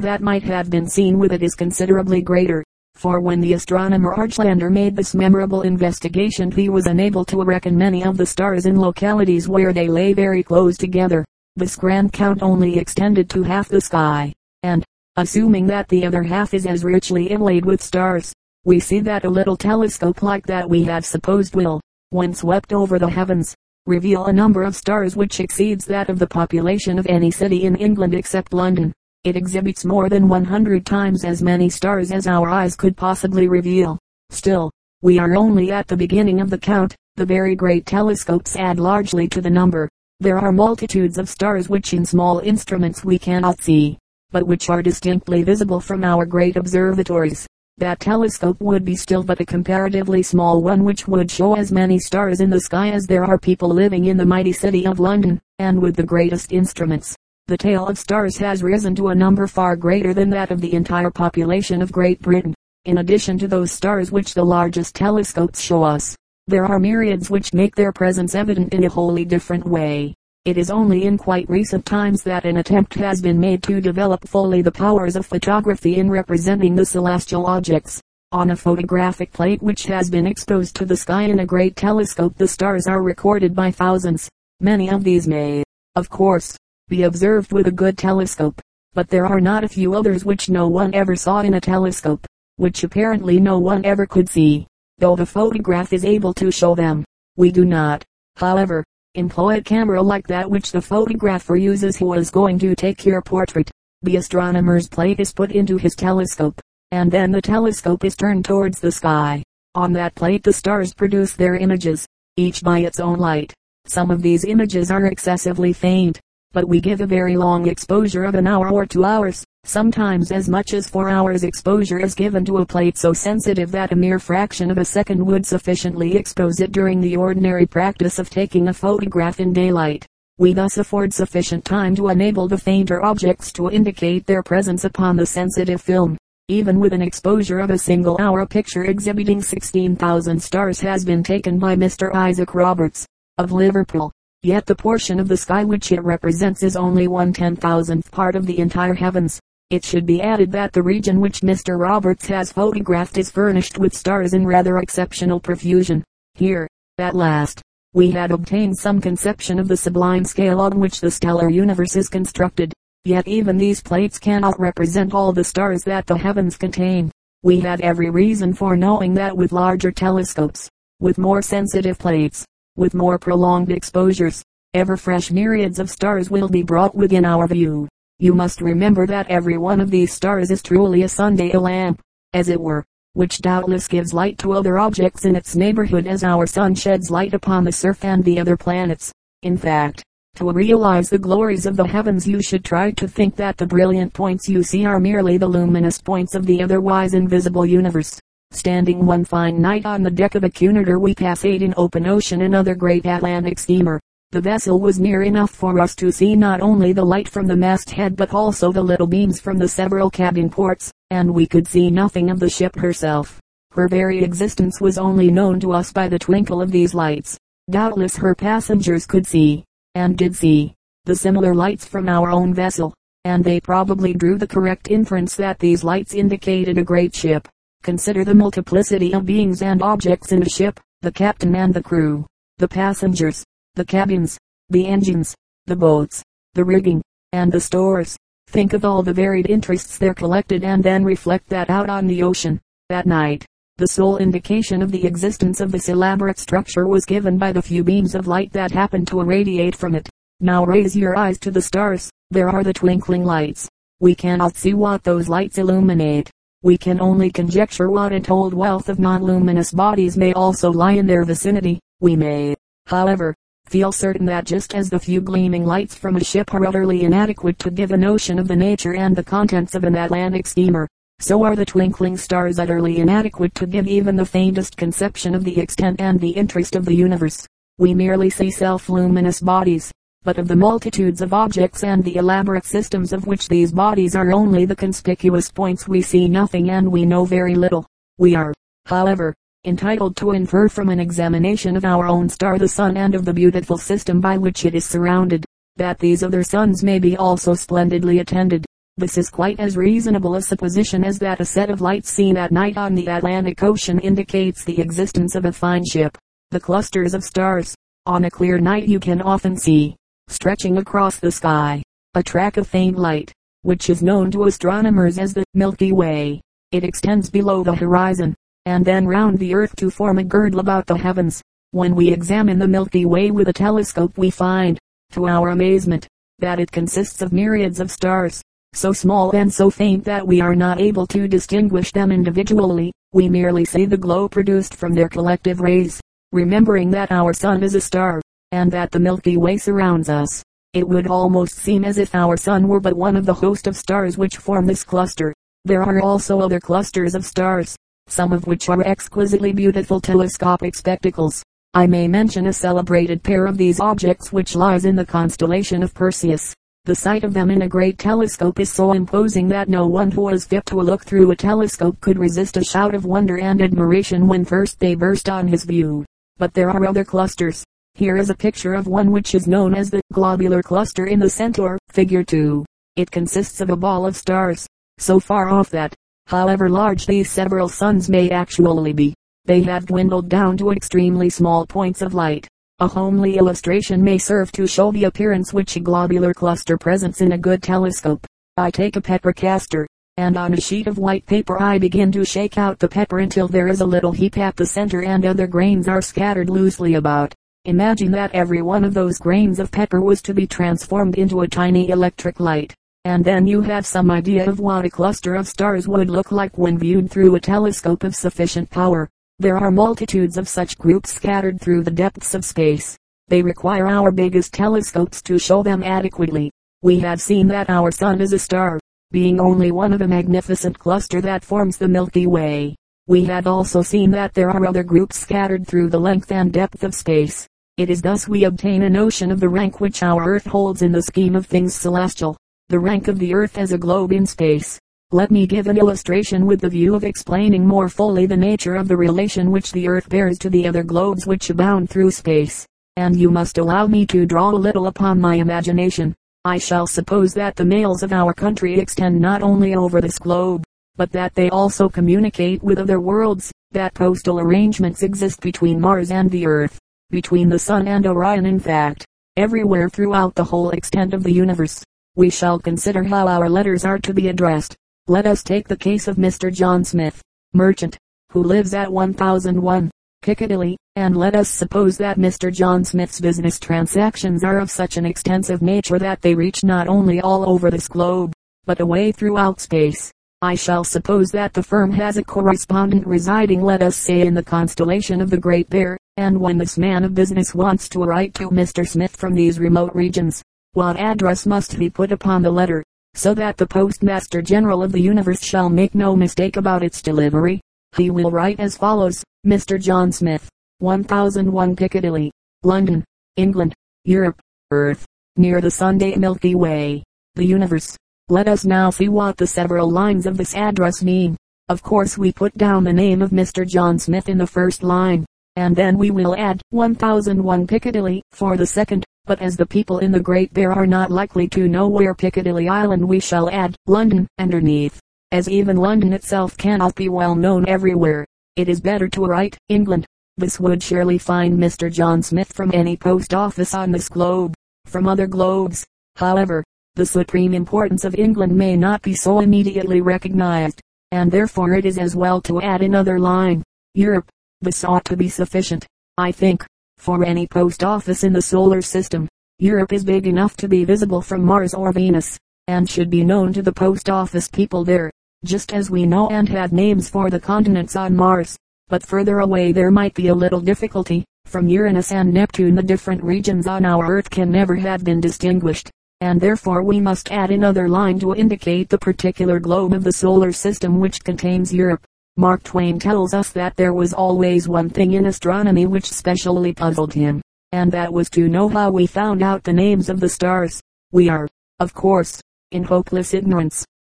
that 0.00 0.20
might 0.20 0.42
have 0.42 0.68
been 0.68 0.88
seen 0.88 1.18
with 1.18 1.32
it 1.32 1.42
is 1.42 1.54
considerably 1.54 2.22
greater, 2.22 2.64
for 2.96 3.20
when 3.20 3.40
the 3.40 3.52
astronomer 3.52 4.14
Argelander 4.14 4.70
made 4.70 4.96
this 4.96 5.14
memorable 5.14 5.62
investigation 5.62 6.50
he 6.50 6.68
was 6.68 6.86
unable 6.86 7.24
to 7.26 7.44
reckon 7.44 7.76
many 7.76 8.02
of 8.02 8.16
the 8.16 8.26
stars 8.26 8.66
in 8.66 8.80
localities 8.80 9.48
where 9.48 9.72
they 9.72 9.86
lay 9.86 10.12
very 10.12 10.42
close 10.42 10.76
together. 10.76 11.24
This 11.58 11.74
grand 11.74 12.12
count 12.12 12.42
only 12.42 12.78
extended 12.78 13.30
to 13.30 13.42
half 13.42 13.70
the 13.70 13.80
sky, 13.80 14.34
and, 14.62 14.84
assuming 15.16 15.66
that 15.68 15.88
the 15.88 16.04
other 16.04 16.22
half 16.22 16.52
is 16.52 16.66
as 16.66 16.84
richly 16.84 17.30
inlaid 17.30 17.64
with 17.64 17.82
stars, 17.82 18.30
we 18.66 18.78
see 18.78 19.00
that 19.00 19.24
a 19.24 19.30
little 19.30 19.56
telescope 19.56 20.22
like 20.22 20.46
that 20.46 20.68
we 20.68 20.84
had 20.84 21.02
supposed 21.02 21.56
will, 21.56 21.80
when 22.10 22.34
swept 22.34 22.74
over 22.74 22.98
the 22.98 23.08
heavens, 23.08 23.54
reveal 23.86 24.26
a 24.26 24.32
number 24.34 24.64
of 24.64 24.76
stars 24.76 25.16
which 25.16 25.40
exceeds 25.40 25.86
that 25.86 26.10
of 26.10 26.18
the 26.18 26.26
population 26.26 26.98
of 26.98 27.06
any 27.06 27.30
city 27.30 27.64
in 27.64 27.74
England 27.76 28.12
except 28.12 28.52
London. 28.52 28.92
It 29.24 29.34
exhibits 29.34 29.82
more 29.82 30.10
than 30.10 30.28
100 30.28 30.84
times 30.84 31.24
as 31.24 31.42
many 31.42 31.70
stars 31.70 32.12
as 32.12 32.26
our 32.26 32.50
eyes 32.50 32.76
could 32.76 32.98
possibly 32.98 33.48
reveal. 33.48 33.98
Still, 34.28 34.70
we 35.00 35.18
are 35.18 35.34
only 35.34 35.72
at 35.72 35.88
the 35.88 35.96
beginning 35.96 36.42
of 36.42 36.50
the 36.50 36.58
count. 36.58 36.94
The 37.14 37.24
very 37.24 37.54
great 37.54 37.86
telescopes 37.86 38.56
add 38.56 38.78
largely 38.78 39.26
to 39.28 39.40
the 39.40 39.48
number. 39.48 39.88
There 40.20 40.38
are 40.38 40.52
multitudes 40.52 41.18
of 41.18 41.28
stars 41.28 41.68
which 41.68 41.92
in 41.92 42.04
small 42.04 42.38
instruments 42.38 43.04
we 43.04 43.18
cannot 43.18 43.60
see, 43.60 43.98
but 44.30 44.46
which 44.46 44.70
are 44.70 44.82
distinctly 44.82 45.42
visible 45.42 45.80
from 45.80 46.04
our 46.04 46.24
great 46.24 46.56
observatories 46.56 47.46
that 47.78 48.00
telescope 48.00 48.58
would 48.58 48.86
be 48.86 48.96
still 48.96 49.22
but 49.22 49.38
a 49.38 49.44
comparatively 49.44 50.22
small 50.22 50.62
one 50.62 50.82
which 50.82 51.06
would 51.06 51.30
show 51.30 51.54
as 51.54 51.70
many 51.70 51.98
stars 51.98 52.40
in 52.40 52.48
the 52.48 52.60
sky 52.60 52.88
as 52.88 53.06
there 53.06 53.22
are 53.22 53.36
people 53.36 53.68
living 53.68 54.06
in 54.06 54.16
the 54.16 54.24
mighty 54.24 54.52
city 54.52 54.86
of 54.86 54.98
London, 54.98 55.38
and 55.58 55.78
with 55.78 55.94
the 55.94 56.02
greatest 56.02 56.54
instruments. 56.54 57.14
The 57.48 57.58
tale 57.58 57.86
of 57.86 57.98
stars 57.98 58.38
has 58.38 58.62
risen 58.62 58.94
to 58.94 59.08
a 59.08 59.14
number 59.14 59.46
far 59.46 59.76
greater 59.76 60.14
than 60.14 60.30
that 60.30 60.50
of 60.50 60.62
the 60.62 60.72
entire 60.72 61.10
population 61.10 61.82
of 61.82 61.92
Great 61.92 62.22
Britain. 62.22 62.54
In 62.86 62.96
addition 62.96 63.36
to 63.40 63.48
those 63.48 63.72
stars 63.72 64.10
which 64.10 64.32
the 64.32 64.44
largest 64.44 64.94
telescopes 64.94 65.60
show 65.60 65.82
us, 65.82 66.16
there 66.48 66.64
are 66.64 66.78
myriads 66.78 67.28
which 67.28 67.52
make 67.52 67.74
their 67.74 67.90
presence 67.90 68.36
evident 68.36 68.72
in 68.72 68.84
a 68.84 68.88
wholly 68.88 69.24
different 69.24 69.66
way. 69.66 70.14
It 70.44 70.56
is 70.56 70.70
only 70.70 71.06
in 71.06 71.18
quite 71.18 71.50
recent 71.50 71.84
times 71.84 72.22
that 72.22 72.44
an 72.44 72.58
attempt 72.58 72.94
has 72.94 73.20
been 73.20 73.40
made 73.40 73.64
to 73.64 73.80
develop 73.80 74.28
fully 74.28 74.62
the 74.62 74.70
powers 74.70 75.16
of 75.16 75.26
photography 75.26 75.96
in 75.96 76.08
representing 76.08 76.76
the 76.76 76.86
celestial 76.86 77.46
objects. 77.46 78.00
On 78.30 78.50
a 78.50 78.56
photographic 78.56 79.32
plate 79.32 79.60
which 79.60 79.86
has 79.86 80.08
been 80.08 80.24
exposed 80.24 80.76
to 80.76 80.84
the 80.84 80.96
sky 80.96 81.22
in 81.22 81.40
a 81.40 81.46
great 81.46 81.74
telescope 81.74 82.36
the 82.36 82.46
stars 82.46 82.86
are 82.86 83.02
recorded 83.02 83.52
by 83.52 83.72
thousands. 83.72 84.28
Many 84.60 84.88
of 84.88 85.02
these 85.02 85.26
may, 85.26 85.64
of 85.96 86.08
course, 86.08 86.56
be 86.86 87.02
observed 87.02 87.52
with 87.52 87.66
a 87.66 87.72
good 87.72 87.98
telescope, 87.98 88.60
but 88.94 89.08
there 89.08 89.26
are 89.26 89.40
not 89.40 89.64
a 89.64 89.68
few 89.68 89.94
others 89.94 90.24
which 90.24 90.48
no 90.48 90.68
one 90.68 90.94
ever 90.94 91.16
saw 91.16 91.40
in 91.40 91.54
a 91.54 91.60
telescope, 91.60 92.24
which 92.54 92.84
apparently 92.84 93.40
no 93.40 93.58
one 93.58 93.84
ever 93.84 94.06
could 94.06 94.28
see, 94.28 94.68
though 94.98 95.16
the 95.16 95.26
photograph 95.26 95.92
is 95.92 96.04
able 96.04 96.34
to 96.34 96.50
show 96.50 96.74
them. 96.74 97.04
We 97.36 97.50
do 97.52 97.64
not, 97.64 98.04
however, 98.36 98.84
Employ 99.16 99.56
a 99.56 99.62
camera 99.62 100.02
like 100.02 100.26
that 100.26 100.50
which 100.50 100.72
the 100.72 100.82
photographer 100.82 101.56
uses 101.56 101.96
who 101.96 102.12
is 102.12 102.30
going 102.30 102.58
to 102.58 102.74
take 102.74 103.06
your 103.06 103.22
portrait. 103.22 103.70
The 104.02 104.16
astronomer's 104.16 104.88
plate 104.88 105.20
is 105.20 105.32
put 105.32 105.52
into 105.52 105.78
his 105.78 105.94
telescope, 105.94 106.60
and 106.90 107.10
then 107.10 107.32
the 107.32 107.40
telescope 107.40 108.04
is 108.04 108.14
turned 108.14 108.44
towards 108.44 108.78
the 108.78 108.92
sky. 108.92 109.42
On 109.74 109.90
that 109.94 110.14
plate 110.16 110.42
the 110.42 110.52
stars 110.52 110.92
produce 110.92 111.32
their 111.32 111.56
images, 111.56 112.06
each 112.36 112.62
by 112.62 112.80
its 112.80 113.00
own 113.00 113.18
light. 113.18 113.54
Some 113.86 114.10
of 114.10 114.20
these 114.20 114.44
images 114.44 114.90
are 114.90 115.06
excessively 115.06 115.72
faint, 115.72 116.20
but 116.52 116.68
we 116.68 116.78
give 116.78 117.00
a 117.00 117.06
very 117.06 117.38
long 117.38 117.68
exposure 117.68 118.24
of 118.24 118.34
an 118.34 118.46
hour 118.46 118.68
or 118.68 118.84
two 118.84 119.06
hours. 119.06 119.46
Sometimes 119.68 120.30
as 120.30 120.48
much 120.48 120.74
as 120.74 120.88
four 120.88 121.08
hours 121.08 121.42
exposure 121.42 121.98
is 121.98 122.14
given 122.14 122.44
to 122.44 122.58
a 122.58 122.66
plate 122.66 122.96
so 122.96 123.12
sensitive 123.12 123.72
that 123.72 123.90
a 123.90 123.96
mere 123.96 124.20
fraction 124.20 124.70
of 124.70 124.78
a 124.78 124.84
second 124.84 125.26
would 125.26 125.44
sufficiently 125.44 126.14
expose 126.14 126.60
it 126.60 126.70
during 126.70 127.00
the 127.00 127.16
ordinary 127.16 127.66
practice 127.66 128.20
of 128.20 128.30
taking 128.30 128.68
a 128.68 128.72
photograph 128.72 129.40
in 129.40 129.52
daylight. 129.52 130.06
We 130.38 130.52
thus 130.52 130.78
afford 130.78 131.12
sufficient 131.12 131.64
time 131.64 131.96
to 131.96 132.10
enable 132.10 132.46
the 132.46 132.56
fainter 132.56 133.04
objects 133.04 133.52
to 133.54 133.68
indicate 133.68 134.24
their 134.24 134.40
presence 134.40 134.84
upon 134.84 135.16
the 135.16 135.26
sensitive 135.26 135.82
film. 135.82 136.16
Even 136.46 136.78
with 136.78 136.92
an 136.92 137.02
exposure 137.02 137.58
of 137.58 137.70
a 137.70 137.78
single 137.78 138.16
hour 138.20 138.42
a 138.42 138.46
picture 138.46 138.84
exhibiting 138.84 139.42
16,000 139.42 140.40
stars 140.40 140.78
has 140.80 141.04
been 141.04 141.24
taken 141.24 141.58
by 141.58 141.74
Mr. 141.74 142.14
Isaac 142.14 142.54
Roberts, 142.54 143.04
of 143.36 143.50
Liverpool. 143.50 144.12
Yet 144.44 144.64
the 144.66 144.76
portion 144.76 145.18
of 145.18 145.26
the 145.26 145.36
sky 145.36 145.64
which 145.64 145.90
it 145.90 146.04
represents 146.04 146.62
is 146.62 146.76
only 146.76 147.08
one 147.08 147.32
ten 147.32 147.56
thousandth 147.56 148.12
part 148.12 148.36
of 148.36 148.46
the 148.46 148.60
entire 148.60 148.94
heavens. 148.94 149.40
It 149.68 149.84
should 149.84 150.06
be 150.06 150.22
added 150.22 150.52
that 150.52 150.72
the 150.72 150.82
region 150.82 151.20
which 151.20 151.40
Mr. 151.40 151.76
Roberts 151.76 152.26
has 152.26 152.52
photographed 152.52 153.18
is 153.18 153.32
furnished 153.32 153.78
with 153.78 153.96
stars 153.96 154.32
in 154.32 154.46
rather 154.46 154.78
exceptional 154.78 155.40
profusion. 155.40 156.04
Here, 156.34 156.68
at 156.98 157.16
last, 157.16 157.62
we 157.92 158.12
had 158.12 158.30
obtained 158.30 158.78
some 158.78 159.00
conception 159.00 159.58
of 159.58 159.66
the 159.66 159.76
sublime 159.76 160.24
scale 160.24 160.60
on 160.60 160.78
which 160.78 161.00
the 161.00 161.10
stellar 161.10 161.48
universe 161.48 161.96
is 161.96 162.08
constructed. 162.08 162.72
Yet 163.04 163.26
even 163.26 163.56
these 163.56 163.82
plates 163.82 164.20
cannot 164.20 164.60
represent 164.60 165.12
all 165.12 165.32
the 165.32 165.42
stars 165.42 165.82
that 165.82 166.06
the 166.06 166.16
heavens 166.16 166.56
contain. 166.56 167.10
We 167.42 167.58
had 167.58 167.80
every 167.80 168.08
reason 168.08 168.52
for 168.52 168.76
knowing 168.76 169.14
that 169.14 169.36
with 169.36 169.50
larger 169.50 169.90
telescopes, 169.90 170.70
with 171.00 171.18
more 171.18 171.42
sensitive 171.42 171.98
plates, 171.98 172.44
with 172.76 172.94
more 172.94 173.18
prolonged 173.18 173.72
exposures, 173.72 174.44
ever 174.74 174.96
fresh 174.96 175.32
myriads 175.32 175.80
of 175.80 175.90
stars 175.90 176.30
will 176.30 176.48
be 176.48 176.62
brought 176.62 176.94
within 176.94 177.24
our 177.24 177.48
view. 177.48 177.88
You 178.18 178.32
must 178.32 178.62
remember 178.62 179.06
that 179.08 179.28
every 179.28 179.58
one 179.58 179.78
of 179.78 179.90
these 179.90 180.10
stars 180.10 180.50
is 180.50 180.62
truly 180.62 181.02
a 181.02 181.08
Sunday 181.08 181.52
lamp, 181.52 182.00
as 182.32 182.48
it 182.48 182.58
were, 182.58 182.82
which 183.12 183.42
doubtless 183.42 183.86
gives 183.88 184.14
light 184.14 184.38
to 184.38 184.52
other 184.52 184.78
objects 184.78 185.26
in 185.26 185.36
its 185.36 185.54
neighborhood 185.54 186.06
as 186.06 186.24
our 186.24 186.46
sun 186.46 186.74
sheds 186.74 187.10
light 187.10 187.34
upon 187.34 187.62
the 187.62 187.72
surf 187.72 188.02
and 188.06 188.24
the 188.24 188.38
other 188.38 188.56
planets. 188.56 189.12
In 189.42 189.58
fact, 189.58 190.02
to 190.36 190.50
realize 190.50 191.10
the 191.10 191.18
glories 191.18 191.66
of 191.66 191.76
the 191.76 191.86
heavens 191.86 192.26
you 192.26 192.40
should 192.40 192.64
try 192.64 192.90
to 192.92 193.06
think 193.06 193.36
that 193.36 193.58
the 193.58 193.66
brilliant 193.66 194.14
points 194.14 194.48
you 194.48 194.62
see 194.62 194.86
are 194.86 194.98
merely 194.98 195.36
the 195.36 195.46
luminous 195.46 196.00
points 196.00 196.34
of 196.34 196.46
the 196.46 196.62
otherwise 196.62 197.12
invisible 197.12 197.66
universe. 197.66 198.18
Standing 198.50 199.04
one 199.04 199.26
fine 199.26 199.60
night 199.60 199.84
on 199.84 200.02
the 200.02 200.10
deck 200.10 200.34
of 200.36 200.42
a 200.42 200.48
Cunarder 200.48 200.98
we 200.98 201.14
pass 201.14 201.42
passed 201.42 201.44
in 201.44 201.74
open 201.76 202.06
ocean 202.06 202.40
another 202.40 202.74
great 202.74 203.04
Atlantic 203.04 203.58
steamer. 203.58 204.00
The 204.36 204.42
vessel 204.42 204.78
was 204.78 205.00
near 205.00 205.22
enough 205.22 205.50
for 205.50 205.80
us 205.80 205.94
to 205.94 206.12
see 206.12 206.36
not 206.36 206.60
only 206.60 206.92
the 206.92 207.02
light 207.02 207.26
from 207.26 207.46
the 207.46 207.56
masthead 207.56 208.16
but 208.16 208.34
also 208.34 208.70
the 208.70 208.82
little 208.82 209.06
beams 209.06 209.40
from 209.40 209.56
the 209.56 209.66
several 209.66 210.10
cabin 210.10 210.50
ports, 210.50 210.92
and 211.10 211.32
we 211.32 211.46
could 211.46 211.66
see 211.66 211.88
nothing 211.88 212.28
of 212.28 212.38
the 212.38 212.50
ship 212.50 212.76
herself. 212.76 213.40
Her 213.70 213.88
very 213.88 214.22
existence 214.22 214.78
was 214.78 214.98
only 214.98 215.30
known 215.30 215.58
to 215.60 215.72
us 215.72 215.90
by 215.90 216.06
the 216.08 216.18
twinkle 216.18 216.60
of 216.60 216.70
these 216.70 216.92
lights. 216.92 217.38
Doubtless 217.70 218.14
her 218.16 218.34
passengers 218.34 219.06
could 219.06 219.26
see, 219.26 219.64
and 219.94 220.18
did 220.18 220.36
see, 220.36 220.74
the 221.06 221.16
similar 221.16 221.54
lights 221.54 221.86
from 221.86 222.06
our 222.06 222.30
own 222.30 222.52
vessel, 222.52 222.92
and 223.24 223.42
they 223.42 223.58
probably 223.58 224.12
drew 224.12 224.36
the 224.36 224.46
correct 224.46 224.90
inference 224.90 225.34
that 225.36 225.58
these 225.60 225.82
lights 225.82 226.12
indicated 226.12 226.76
a 226.76 226.84
great 226.84 227.14
ship. 227.14 227.48
Consider 227.82 228.22
the 228.22 228.34
multiplicity 228.34 229.14
of 229.14 229.24
beings 229.24 229.62
and 229.62 229.82
objects 229.82 230.30
in 230.30 230.42
a 230.42 230.48
ship, 230.50 230.78
the 231.00 231.10
captain 231.10 231.56
and 231.56 231.72
the 231.72 231.82
crew, 231.82 232.26
the 232.58 232.68
passengers, 232.68 233.42
the 233.76 233.84
cabins, 233.84 234.38
the 234.70 234.86
engines, 234.86 235.34
the 235.66 235.76
boats, 235.76 236.22
the 236.54 236.64
rigging, 236.64 237.02
and 237.32 237.52
the 237.52 237.60
stores. 237.60 238.16
Think 238.48 238.72
of 238.72 238.84
all 238.84 239.02
the 239.02 239.12
varied 239.12 239.50
interests 239.50 239.98
there 239.98 240.14
collected 240.14 240.64
and 240.64 240.82
then 240.82 241.04
reflect 241.04 241.48
that 241.50 241.68
out 241.68 241.90
on 241.90 242.06
the 242.06 242.22
ocean. 242.22 242.58
That 242.88 243.06
night, 243.06 243.44
the 243.76 243.88
sole 243.88 244.16
indication 244.16 244.80
of 244.80 244.90
the 244.90 245.06
existence 245.06 245.60
of 245.60 245.70
this 245.70 245.90
elaborate 245.90 246.38
structure 246.38 246.86
was 246.86 247.04
given 247.04 247.36
by 247.36 247.52
the 247.52 247.60
few 247.60 247.84
beams 247.84 248.14
of 248.14 248.26
light 248.26 248.50
that 248.54 248.70
happened 248.70 249.08
to 249.08 249.20
irradiate 249.20 249.76
from 249.76 249.94
it. 249.94 250.08
Now 250.40 250.64
raise 250.64 250.96
your 250.96 251.14
eyes 251.14 251.38
to 251.40 251.50
the 251.50 251.60
stars. 251.60 252.10
There 252.30 252.48
are 252.48 252.64
the 252.64 252.72
twinkling 252.72 253.24
lights. 253.24 253.68
We 254.00 254.14
cannot 254.14 254.56
see 254.56 254.72
what 254.72 255.02
those 255.02 255.28
lights 255.28 255.58
illuminate. 255.58 256.30
We 256.62 256.78
can 256.78 257.00
only 257.00 257.30
conjecture 257.30 257.90
what 257.90 258.12
a 258.12 258.20
told 258.20 258.54
wealth 258.54 258.88
of 258.88 258.98
non-luminous 258.98 259.72
bodies 259.72 260.16
may 260.16 260.32
also 260.32 260.72
lie 260.72 260.92
in 260.92 261.06
their 261.06 261.24
vicinity. 261.24 261.78
We 262.00 262.16
may, 262.16 262.54
however, 262.86 263.34
feel 263.68 263.92
certain 263.92 264.26
that 264.26 264.44
just 264.44 264.74
as 264.74 264.88
the 264.88 264.98
few 264.98 265.20
gleaming 265.20 265.64
lights 265.64 265.94
from 265.94 266.16
a 266.16 266.24
ship 266.24 266.54
are 266.54 266.66
utterly 266.66 267.02
inadequate 267.02 267.58
to 267.58 267.70
give 267.70 267.90
a 267.90 267.96
notion 267.96 268.38
of 268.38 268.48
the 268.48 268.56
nature 268.56 268.94
and 268.94 269.14
the 269.14 269.24
contents 269.24 269.74
of 269.74 269.84
an 269.84 269.96
Atlantic 269.96 270.46
steamer, 270.46 270.88
so 271.18 271.42
are 271.42 271.56
the 271.56 271.64
twinkling 271.64 272.16
stars 272.16 272.58
utterly 272.58 272.98
inadequate 272.98 273.54
to 273.54 273.66
give 273.66 273.86
even 273.86 274.16
the 274.16 274.24
faintest 274.26 274.76
conception 274.76 275.34
of 275.34 275.44
the 275.44 275.58
extent 275.58 276.00
and 276.00 276.20
the 276.20 276.30
interest 276.30 276.76
of 276.76 276.84
the 276.84 276.94
universe. 276.94 277.46
We 277.78 277.94
merely 277.94 278.30
see 278.30 278.50
self-luminous 278.50 279.40
bodies, 279.40 279.90
but 280.22 280.38
of 280.38 280.48
the 280.48 280.56
multitudes 280.56 281.22
of 281.22 281.32
objects 281.32 281.84
and 281.84 282.02
the 282.02 282.16
elaborate 282.16 282.64
systems 282.64 283.12
of 283.12 283.26
which 283.26 283.48
these 283.48 283.72
bodies 283.72 284.14
are 284.14 284.32
only 284.32 284.64
the 284.64 284.76
conspicuous 284.76 285.50
points 285.50 285.86
we 285.86 286.02
see 286.02 286.28
nothing 286.28 286.70
and 286.70 286.90
we 286.90 287.06
know 287.06 287.24
very 287.24 287.54
little. 287.54 287.86
We 288.18 288.34
are, 288.34 288.52
however, 288.86 289.34
entitled 289.66 290.16
to 290.16 290.30
infer 290.30 290.68
from 290.68 290.88
an 290.88 291.00
examination 291.00 291.76
of 291.76 291.84
our 291.84 292.06
own 292.06 292.28
star 292.28 292.58
the 292.58 292.68
sun 292.68 292.96
and 292.96 293.14
of 293.14 293.24
the 293.24 293.32
beautiful 293.32 293.76
system 293.76 294.20
by 294.20 294.38
which 294.38 294.64
it 294.64 294.74
is 294.74 294.84
surrounded, 294.84 295.44
that 295.76 295.98
these 295.98 296.22
other 296.22 296.42
suns 296.42 296.84
may 296.84 296.98
be 296.98 297.16
also 297.16 297.52
splendidly 297.52 298.20
attended. 298.20 298.64
This 298.96 299.18
is 299.18 299.28
quite 299.28 299.60
as 299.60 299.76
reasonable 299.76 300.36
a 300.36 300.42
supposition 300.42 301.04
as 301.04 301.18
that 301.18 301.40
a 301.40 301.44
set 301.44 301.68
of 301.68 301.80
lights 301.80 302.10
seen 302.10 302.36
at 302.36 302.52
night 302.52 302.78
on 302.78 302.94
the 302.94 303.08
Atlantic 303.08 303.62
Ocean 303.62 303.98
indicates 303.98 304.64
the 304.64 304.80
existence 304.80 305.34
of 305.34 305.44
a 305.44 305.52
fine 305.52 305.84
ship. 305.84 306.16
The 306.52 306.60
clusters 306.60 307.12
of 307.12 307.24
stars, 307.24 307.74
on 308.06 308.24
a 308.24 308.30
clear 308.30 308.58
night 308.58 308.88
you 308.88 309.00
can 309.00 309.20
often 309.20 309.56
see, 309.56 309.96
stretching 310.28 310.78
across 310.78 311.18
the 311.18 311.30
sky, 311.30 311.82
a 312.14 312.22
track 312.22 312.56
of 312.56 312.68
faint 312.68 312.96
light, 312.96 313.32
which 313.62 313.90
is 313.90 314.02
known 314.02 314.30
to 314.30 314.44
astronomers 314.44 315.18
as 315.18 315.34
the 315.34 315.44
Milky 315.54 315.92
Way. 315.92 316.40
It 316.72 316.84
extends 316.84 317.28
below 317.28 317.64
the 317.64 317.74
horizon, 317.74 318.34
and 318.66 318.84
then 318.84 319.06
round 319.06 319.38
the 319.38 319.54
earth 319.54 319.74
to 319.76 319.90
form 319.90 320.18
a 320.18 320.24
girdle 320.24 320.60
about 320.60 320.86
the 320.86 320.98
heavens. 320.98 321.40
When 321.70 321.94
we 321.94 322.12
examine 322.12 322.58
the 322.58 322.68
Milky 322.68 323.04
Way 323.06 323.30
with 323.30 323.48
a 323.48 323.52
telescope 323.52 324.18
we 324.18 324.28
find, 324.28 324.78
to 325.12 325.28
our 325.28 325.50
amazement, 325.50 326.08
that 326.40 326.58
it 326.58 326.72
consists 326.72 327.22
of 327.22 327.32
myriads 327.32 327.80
of 327.80 327.90
stars, 327.90 328.42
so 328.72 328.92
small 328.92 329.30
and 329.34 329.52
so 329.52 329.70
faint 329.70 330.04
that 330.04 330.26
we 330.26 330.40
are 330.40 330.56
not 330.56 330.80
able 330.80 331.06
to 331.06 331.28
distinguish 331.28 331.92
them 331.92 332.10
individually. 332.10 332.92
We 333.12 333.28
merely 333.28 333.64
see 333.64 333.86
the 333.86 333.96
glow 333.96 334.28
produced 334.28 334.74
from 334.74 334.94
their 334.94 335.08
collective 335.08 335.60
rays, 335.60 336.00
remembering 336.32 336.90
that 336.90 337.12
our 337.12 337.32
sun 337.32 337.62
is 337.62 337.74
a 337.74 337.80
star, 337.80 338.20
and 338.50 338.70
that 338.72 338.90
the 338.90 339.00
Milky 339.00 339.36
Way 339.36 339.58
surrounds 339.58 340.08
us. 340.08 340.42
It 340.74 340.86
would 340.86 341.06
almost 341.06 341.54
seem 341.54 341.84
as 341.84 341.98
if 341.98 342.14
our 342.14 342.36
sun 342.36 342.66
were 342.66 342.80
but 342.80 342.94
one 342.94 343.16
of 343.16 343.26
the 343.26 343.34
host 343.34 343.66
of 343.66 343.76
stars 343.76 344.18
which 344.18 344.36
form 344.36 344.66
this 344.66 344.82
cluster. 344.82 345.32
There 345.64 345.82
are 345.82 346.00
also 346.00 346.40
other 346.40 346.60
clusters 346.60 347.14
of 347.14 347.24
stars, 347.24 347.76
some 348.08 348.32
of 348.32 348.46
which 348.46 348.68
are 348.68 348.82
exquisitely 348.82 349.52
beautiful 349.52 350.00
telescopic 350.00 350.74
spectacles. 350.74 351.42
I 351.74 351.86
may 351.86 352.08
mention 352.08 352.46
a 352.46 352.52
celebrated 352.52 353.22
pair 353.22 353.46
of 353.46 353.58
these 353.58 353.80
objects 353.80 354.32
which 354.32 354.56
lies 354.56 354.84
in 354.84 354.96
the 354.96 355.04
constellation 355.04 355.82
of 355.82 355.94
Perseus. 355.94 356.54
The 356.86 356.94
sight 356.94 357.24
of 357.24 357.34
them 357.34 357.50
in 357.50 357.62
a 357.62 357.68
great 357.68 357.98
telescope 357.98 358.60
is 358.60 358.72
so 358.72 358.92
imposing 358.92 359.48
that 359.48 359.68
no 359.68 359.86
one 359.86 360.10
who 360.10 360.28
is 360.28 360.44
fit 360.44 360.64
to 360.66 360.76
look 360.76 361.04
through 361.04 361.30
a 361.32 361.36
telescope 361.36 362.00
could 362.00 362.16
resist 362.16 362.56
a 362.56 362.64
shout 362.64 362.94
of 362.94 363.04
wonder 363.04 363.38
and 363.38 363.60
admiration 363.60 364.28
when 364.28 364.44
first 364.44 364.78
they 364.78 364.94
burst 364.94 365.28
on 365.28 365.48
his 365.48 365.64
view. 365.64 366.04
But 366.38 366.54
there 366.54 366.70
are 366.70 366.86
other 366.86 367.04
clusters. 367.04 367.64
Here 367.94 368.16
is 368.16 368.30
a 368.30 368.36
picture 368.36 368.74
of 368.74 368.86
one 368.86 369.10
which 369.10 369.34
is 369.34 369.48
known 369.48 369.74
as 369.74 369.90
the 369.90 370.00
globular 370.12 370.62
cluster 370.62 371.06
in 371.06 371.18
the 371.18 371.28
centaur, 371.28 371.76
figure 371.88 372.22
2. 372.22 372.64
It 372.94 373.10
consists 373.10 373.60
of 373.60 373.70
a 373.70 373.76
ball 373.76 374.06
of 374.06 374.16
stars, 374.16 374.66
so 374.98 375.18
far 375.18 375.48
off 375.48 375.70
that, 375.70 375.94
However 376.26 376.68
large 376.68 377.06
these 377.06 377.30
several 377.30 377.68
suns 377.68 378.10
may 378.10 378.30
actually 378.30 378.92
be, 378.92 379.14
they 379.44 379.62
have 379.62 379.86
dwindled 379.86 380.28
down 380.28 380.56
to 380.56 380.72
extremely 380.72 381.30
small 381.30 381.64
points 381.64 382.02
of 382.02 382.14
light. 382.14 382.48
A 382.80 382.88
homely 382.88 383.38
illustration 383.38 384.02
may 384.02 384.18
serve 384.18 384.50
to 384.52 384.66
show 384.66 384.90
the 384.90 385.04
appearance 385.04 385.52
which 385.52 385.76
a 385.76 385.80
globular 385.80 386.34
cluster 386.34 386.76
presents 386.76 387.20
in 387.20 387.30
a 387.30 387.38
good 387.38 387.62
telescope. 387.62 388.26
I 388.56 388.72
take 388.72 388.96
a 388.96 389.00
pepper 389.00 389.32
caster, 389.32 389.86
and 390.16 390.36
on 390.36 390.52
a 390.52 390.60
sheet 390.60 390.88
of 390.88 390.98
white 390.98 391.24
paper 391.26 391.62
I 391.62 391.78
begin 391.78 392.10
to 392.12 392.24
shake 392.24 392.58
out 392.58 392.80
the 392.80 392.88
pepper 392.88 393.20
until 393.20 393.46
there 393.46 393.68
is 393.68 393.80
a 393.80 393.86
little 393.86 394.12
heap 394.12 394.36
at 394.36 394.56
the 394.56 394.66
center 394.66 395.04
and 395.04 395.24
other 395.24 395.46
grains 395.46 395.86
are 395.86 396.02
scattered 396.02 396.50
loosely 396.50 396.94
about. 396.94 397.32
Imagine 397.66 398.10
that 398.10 398.34
every 398.34 398.62
one 398.62 398.82
of 398.82 398.94
those 398.94 399.18
grains 399.18 399.60
of 399.60 399.70
pepper 399.70 400.00
was 400.00 400.20
to 400.22 400.34
be 400.34 400.46
transformed 400.46 401.18
into 401.18 401.42
a 401.42 401.48
tiny 401.48 401.90
electric 401.90 402.40
light 402.40 402.74
and 403.06 403.24
then 403.24 403.46
you 403.46 403.60
have 403.60 403.86
some 403.86 404.10
idea 404.10 404.50
of 404.50 404.58
what 404.58 404.84
a 404.84 404.90
cluster 404.90 405.36
of 405.36 405.46
stars 405.46 405.86
would 405.86 406.10
look 406.10 406.32
like 406.32 406.58
when 406.58 406.76
viewed 406.76 407.08
through 407.08 407.36
a 407.36 407.40
telescope 407.40 408.02
of 408.02 408.16
sufficient 408.16 408.68
power. 408.68 409.08
There 409.38 409.56
are 409.56 409.70
multitudes 409.70 410.36
of 410.36 410.48
such 410.48 410.76
groups 410.76 411.14
scattered 411.14 411.60
through 411.60 411.84
the 411.84 411.92
depths 411.92 412.34
of 412.34 412.44
space. 412.44 412.96
They 413.28 413.42
require 413.42 413.86
our 413.86 414.10
biggest 414.10 414.52
telescopes 414.52 415.22
to 415.22 415.38
show 415.38 415.62
them 415.62 415.84
adequately. 415.84 416.50
We 416.82 416.98
have 416.98 417.20
seen 417.20 417.46
that 417.46 417.70
our 417.70 417.92
sun 417.92 418.20
is 418.20 418.32
a 418.32 418.40
star, 418.40 418.80
being 419.12 419.38
only 419.38 419.70
one 419.70 419.92
of 419.92 420.00
a 420.00 420.08
magnificent 420.08 420.76
cluster 420.76 421.20
that 421.20 421.44
forms 421.44 421.76
the 421.76 421.86
Milky 421.86 422.26
Way. 422.26 422.74
We 423.06 423.24
have 423.26 423.46
also 423.46 423.82
seen 423.82 424.10
that 424.10 424.34
there 424.34 424.50
are 424.50 424.66
other 424.66 424.82
groups 424.82 425.16
scattered 425.16 425.64
through 425.64 425.90
the 425.90 426.00
length 426.00 426.32
and 426.32 426.52
depth 426.52 426.82
of 426.82 426.92
space. 426.92 427.46
It 427.76 427.88
is 427.88 428.02
thus 428.02 428.26
we 428.26 428.42
obtain 428.42 428.82
a 428.82 428.90
notion 428.90 429.30
of 429.30 429.38
the 429.38 429.48
rank 429.48 429.78
which 429.78 430.02
our 430.02 430.24
earth 430.24 430.46
holds 430.46 430.82
in 430.82 430.90
the 430.90 431.02
scheme 431.02 431.36
of 431.36 431.46
things 431.46 431.72
celestial 431.72 432.36
the 432.68 432.78
rank 432.80 433.06
of 433.06 433.20
the 433.20 433.32
earth 433.32 433.58
as 433.58 433.70
a 433.70 433.78
globe 433.78 434.10
in 434.10 434.26
space. 434.26 434.76
Let 435.12 435.30
me 435.30 435.46
give 435.46 435.68
an 435.68 435.78
illustration 435.78 436.46
with 436.46 436.60
the 436.60 436.68
view 436.68 436.96
of 436.96 437.04
explaining 437.04 437.64
more 437.64 437.88
fully 437.88 438.26
the 438.26 438.36
nature 438.36 438.74
of 438.74 438.88
the 438.88 438.96
relation 438.96 439.52
which 439.52 439.70
the 439.70 439.86
earth 439.86 440.08
bears 440.08 440.36
to 440.38 440.50
the 440.50 440.66
other 440.66 440.82
globes 440.82 441.28
which 441.28 441.48
abound 441.48 441.88
through 441.88 442.10
space. 442.10 442.66
And 442.96 443.14
you 443.14 443.30
must 443.30 443.58
allow 443.58 443.86
me 443.86 444.04
to 444.06 444.26
draw 444.26 444.50
a 444.50 444.56
little 444.56 444.88
upon 444.88 445.20
my 445.20 445.36
imagination. 445.36 446.12
I 446.44 446.58
shall 446.58 446.88
suppose 446.88 447.32
that 447.34 447.54
the 447.54 447.64
mails 447.64 448.02
of 448.02 448.12
our 448.12 448.34
country 448.34 448.80
extend 448.80 449.20
not 449.20 449.44
only 449.44 449.76
over 449.76 450.00
this 450.00 450.18
globe, 450.18 450.64
but 450.96 451.12
that 451.12 451.36
they 451.36 451.48
also 451.50 451.88
communicate 451.88 452.64
with 452.64 452.78
other 452.78 452.98
worlds, 452.98 453.52
that 453.70 453.94
postal 453.94 454.40
arrangements 454.40 455.04
exist 455.04 455.40
between 455.40 455.80
Mars 455.80 456.10
and 456.10 456.28
the 456.32 456.46
earth, 456.46 456.80
between 457.10 457.48
the 457.48 457.60
sun 457.60 457.86
and 457.86 458.08
Orion 458.08 458.44
in 458.44 458.58
fact, 458.58 459.06
everywhere 459.36 459.88
throughout 459.88 460.34
the 460.34 460.42
whole 460.42 460.70
extent 460.70 461.14
of 461.14 461.22
the 461.22 461.32
universe 461.32 461.84
we 462.16 462.30
shall 462.30 462.58
consider 462.58 463.04
how 463.04 463.28
our 463.28 463.48
letters 463.48 463.84
are 463.84 463.98
to 463.98 464.14
be 464.14 464.28
addressed. 464.28 464.74
Let 465.06 465.26
us 465.26 465.42
take 465.42 465.68
the 465.68 465.76
case 465.76 466.08
of 466.08 466.16
Mr. 466.16 466.52
John 466.52 466.82
Smith, 466.82 467.22
merchant, 467.52 467.98
who 468.32 468.42
lives 468.42 468.72
at 468.72 468.90
1001 468.90 469.90
Piccadilly, 470.22 470.76
and 470.96 471.16
let 471.16 471.36
us 471.36 471.48
suppose 471.48 471.98
that 471.98 472.18
Mr. 472.18 472.52
John 472.52 472.84
Smith's 472.84 473.20
business 473.20 473.60
transactions 473.60 474.42
are 474.42 474.58
of 474.58 474.70
such 474.70 474.96
an 474.96 475.04
extensive 475.04 475.60
nature 475.60 475.98
that 475.98 476.22
they 476.22 476.34
reach 476.34 476.64
not 476.64 476.88
only 476.88 477.20
all 477.20 477.48
over 477.48 477.70
this 477.70 477.86
globe, 477.86 478.32
but 478.64 478.80
away 478.80 479.12
throughout 479.12 479.60
space. 479.60 480.10
I 480.42 480.54
shall 480.54 480.84
suppose 480.84 481.30
that 481.30 481.52
the 481.52 481.62
firm 481.62 481.92
has 481.92 482.16
a 482.16 482.24
correspondent 482.24 483.06
residing 483.06 483.62
let 483.62 483.82
us 483.82 483.94
say 483.94 484.22
in 484.22 484.34
the 484.34 484.42
constellation 484.42 485.20
of 485.20 485.30
the 485.30 485.38
Great 485.38 485.68
Bear, 485.68 485.98
and 486.16 486.40
when 486.40 486.56
this 486.56 486.78
man 486.78 487.04
of 487.04 487.14
business 487.14 487.54
wants 487.54 487.88
to 487.90 488.00
write 488.00 488.34
to 488.34 488.50
Mr. 488.50 488.88
Smith 488.88 489.14
from 489.14 489.34
these 489.34 489.60
remote 489.60 489.94
regions, 489.94 490.42
what 490.76 490.98
address 490.98 491.46
must 491.46 491.78
be 491.78 491.88
put 491.88 492.12
upon 492.12 492.42
the 492.42 492.50
letter, 492.50 492.84
so 493.14 493.32
that 493.32 493.56
the 493.56 493.66
Postmaster 493.66 494.42
General 494.42 494.82
of 494.82 494.92
the 494.92 495.00
Universe 495.00 495.42
shall 495.42 495.70
make 495.70 495.94
no 495.94 496.14
mistake 496.14 496.58
about 496.58 496.82
its 496.82 497.00
delivery. 497.00 497.62
He 497.96 498.10
will 498.10 498.30
write 498.30 498.60
as 498.60 498.76
follows, 498.76 499.24
Mr. 499.46 499.80
John 499.80 500.12
Smith, 500.12 500.50
1001 500.80 501.76
Piccadilly, 501.76 502.30
London, 502.62 503.02
England, 503.36 503.72
Europe, 504.04 504.38
Earth, 504.70 505.06
near 505.36 505.62
the 505.62 505.70
Sunday 505.70 506.14
Milky 506.14 506.54
Way, 506.54 507.02
the 507.36 507.46
Universe. 507.46 507.96
Let 508.28 508.46
us 508.46 508.66
now 508.66 508.90
see 508.90 509.08
what 509.08 509.38
the 509.38 509.46
several 509.46 509.90
lines 509.90 510.26
of 510.26 510.36
this 510.36 510.54
address 510.54 511.02
mean. 511.02 511.38
Of 511.70 511.82
course 511.82 512.18
we 512.18 512.32
put 512.32 512.54
down 512.58 512.84
the 512.84 512.92
name 512.92 513.22
of 513.22 513.30
Mr. 513.30 513.66
John 513.66 513.98
Smith 513.98 514.28
in 514.28 514.36
the 514.36 514.46
first 514.46 514.82
line, 514.82 515.24
and 515.56 515.74
then 515.74 515.96
we 515.96 516.10
will 516.10 516.36
add 516.36 516.60
1001 516.68 517.66
Piccadilly 517.66 518.22
for 518.30 518.58
the 518.58 518.66
second. 518.66 519.06
But 519.26 519.42
as 519.42 519.56
the 519.56 519.66
people 519.66 519.98
in 519.98 520.12
the 520.12 520.20
Great 520.20 520.54
Bear 520.54 520.72
are 520.72 520.86
not 520.86 521.10
likely 521.10 521.48
to 521.48 521.66
know 521.66 521.88
where 521.88 522.14
Piccadilly 522.14 522.68
Island 522.68 523.06
we 523.06 523.18
shall 523.18 523.50
add 523.50 523.74
London 523.88 524.28
underneath. 524.38 525.00
As 525.32 525.48
even 525.48 525.76
London 525.76 526.12
itself 526.12 526.56
cannot 526.56 526.94
be 526.94 527.08
well 527.08 527.34
known 527.34 527.68
everywhere, 527.68 528.24
it 528.54 528.68
is 528.68 528.80
better 528.80 529.08
to 529.08 529.24
write 529.24 529.58
England. 529.68 530.06
This 530.36 530.60
would 530.60 530.80
surely 530.80 531.18
find 531.18 531.58
Mr. 531.58 531.92
John 531.92 532.22
Smith 532.22 532.52
from 532.52 532.70
any 532.72 532.96
post 532.96 533.34
office 533.34 533.74
on 533.74 533.90
this 533.90 534.08
globe. 534.08 534.54
From 534.84 535.08
other 535.08 535.26
globes, 535.26 535.84
however, 536.14 536.62
the 536.94 537.04
supreme 537.04 537.52
importance 537.52 538.04
of 538.04 538.14
England 538.14 538.54
may 538.54 538.76
not 538.76 539.02
be 539.02 539.14
so 539.14 539.40
immediately 539.40 540.00
recognized, 540.00 540.80
and 541.10 541.32
therefore 541.32 541.74
it 541.74 541.84
is 541.84 541.98
as 541.98 542.14
well 542.14 542.40
to 542.42 542.62
add 542.62 542.80
another 542.80 543.18
line, 543.18 543.64
Europe. 543.94 544.28
This 544.60 544.84
ought 544.84 545.04
to 545.06 545.16
be 545.16 545.28
sufficient, 545.28 545.84
I 546.16 546.30
think 546.30 546.64
for 546.98 547.24
any 547.24 547.46
post 547.46 547.84
office 547.84 548.24
in 548.24 548.32
the 548.32 548.42
solar 548.42 548.82
system. 548.82 549.28
Europe 549.58 549.92
is 549.92 550.04
big 550.04 550.26
enough 550.26 550.56
to 550.56 550.68
be 550.68 550.84
visible 550.84 551.22
from 551.22 551.44
Mars 551.44 551.72
or 551.72 551.92
Venus, 551.92 552.38
and 552.68 552.88
should 552.88 553.08
be 553.08 553.24
known 553.24 553.52
to 553.52 553.62
the 553.62 553.72
post 553.72 554.10
office 554.10 554.48
people 554.48 554.84
there, 554.84 555.10
just 555.44 555.72
as 555.72 555.90
we 555.90 556.04
know 556.04 556.28
and 556.28 556.48
have 556.48 556.72
names 556.72 557.08
for 557.08 557.30
the 557.30 557.40
continents 557.40 557.96
on 557.96 558.14
Mars. 558.14 558.56
But 558.88 559.06
further 559.06 559.40
away 559.40 559.72
there 559.72 559.90
might 559.90 560.14
be 560.14 560.28
a 560.28 560.34
little 560.34 560.60
difficulty. 560.60 561.24
From 561.46 561.68
Uranus 561.68 562.12
and 562.12 562.34
Neptune 562.34 562.74
the 562.74 562.82
different 562.82 563.22
regions 563.22 563.66
on 563.66 563.84
our 563.84 564.10
Earth 564.10 564.28
can 564.28 564.50
never 564.50 564.74
have 564.74 565.04
been 565.04 565.20
distinguished, 565.20 565.90
and 566.20 566.40
therefore 566.40 566.82
we 566.82 567.00
must 567.00 567.30
add 567.30 567.50
another 567.50 567.88
line 567.88 568.18
to 568.18 568.34
indicate 568.34 568.88
the 568.88 568.98
particular 568.98 569.60
globe 569.60 569.92
of 569.92 570.02
the 570.02 570.12
solar 570.12 570.52
system 570.52 570.98
which 570.98 571.22
contains 571.22 571.72
Europe. 571.72 572.04
Mark 572.38 572.62
Twain 572.62 572.98
tells 572.98 573.32
us 573.32 573.50
that 573.52 573.76
there 573.76 573.94
was 573.94 574.12
always 574.12 574.68
one 574.68 574.90
thing 574.90 575.14
in 575.14 575.24
astronomy 575.24 575.86
which 575.86 576.04
specially 576.04 576.74
puzzled 576.74 577.14
him, 577.14 577.40
and 577.72 577.90
that 577.92 578.12
was 578.12 578.28
to 578.28 578.46
know 578.46 578.68
how 578.68 578.90
we 578.90 579.06
found 579.06 579.42
out 579.42 579.64
the 579.64 579.72
names 579.72 580.10
of 580.10 580.20
the 580.20 580.28
stars. 580.28 580.78
We 581.12 581.30
are, 581.30 581.48
of 581.80 581.94
course, 581.94 582.38
in 582.72 582.84
hopeless 582.84 583.32
ignorance. 583.32 583.86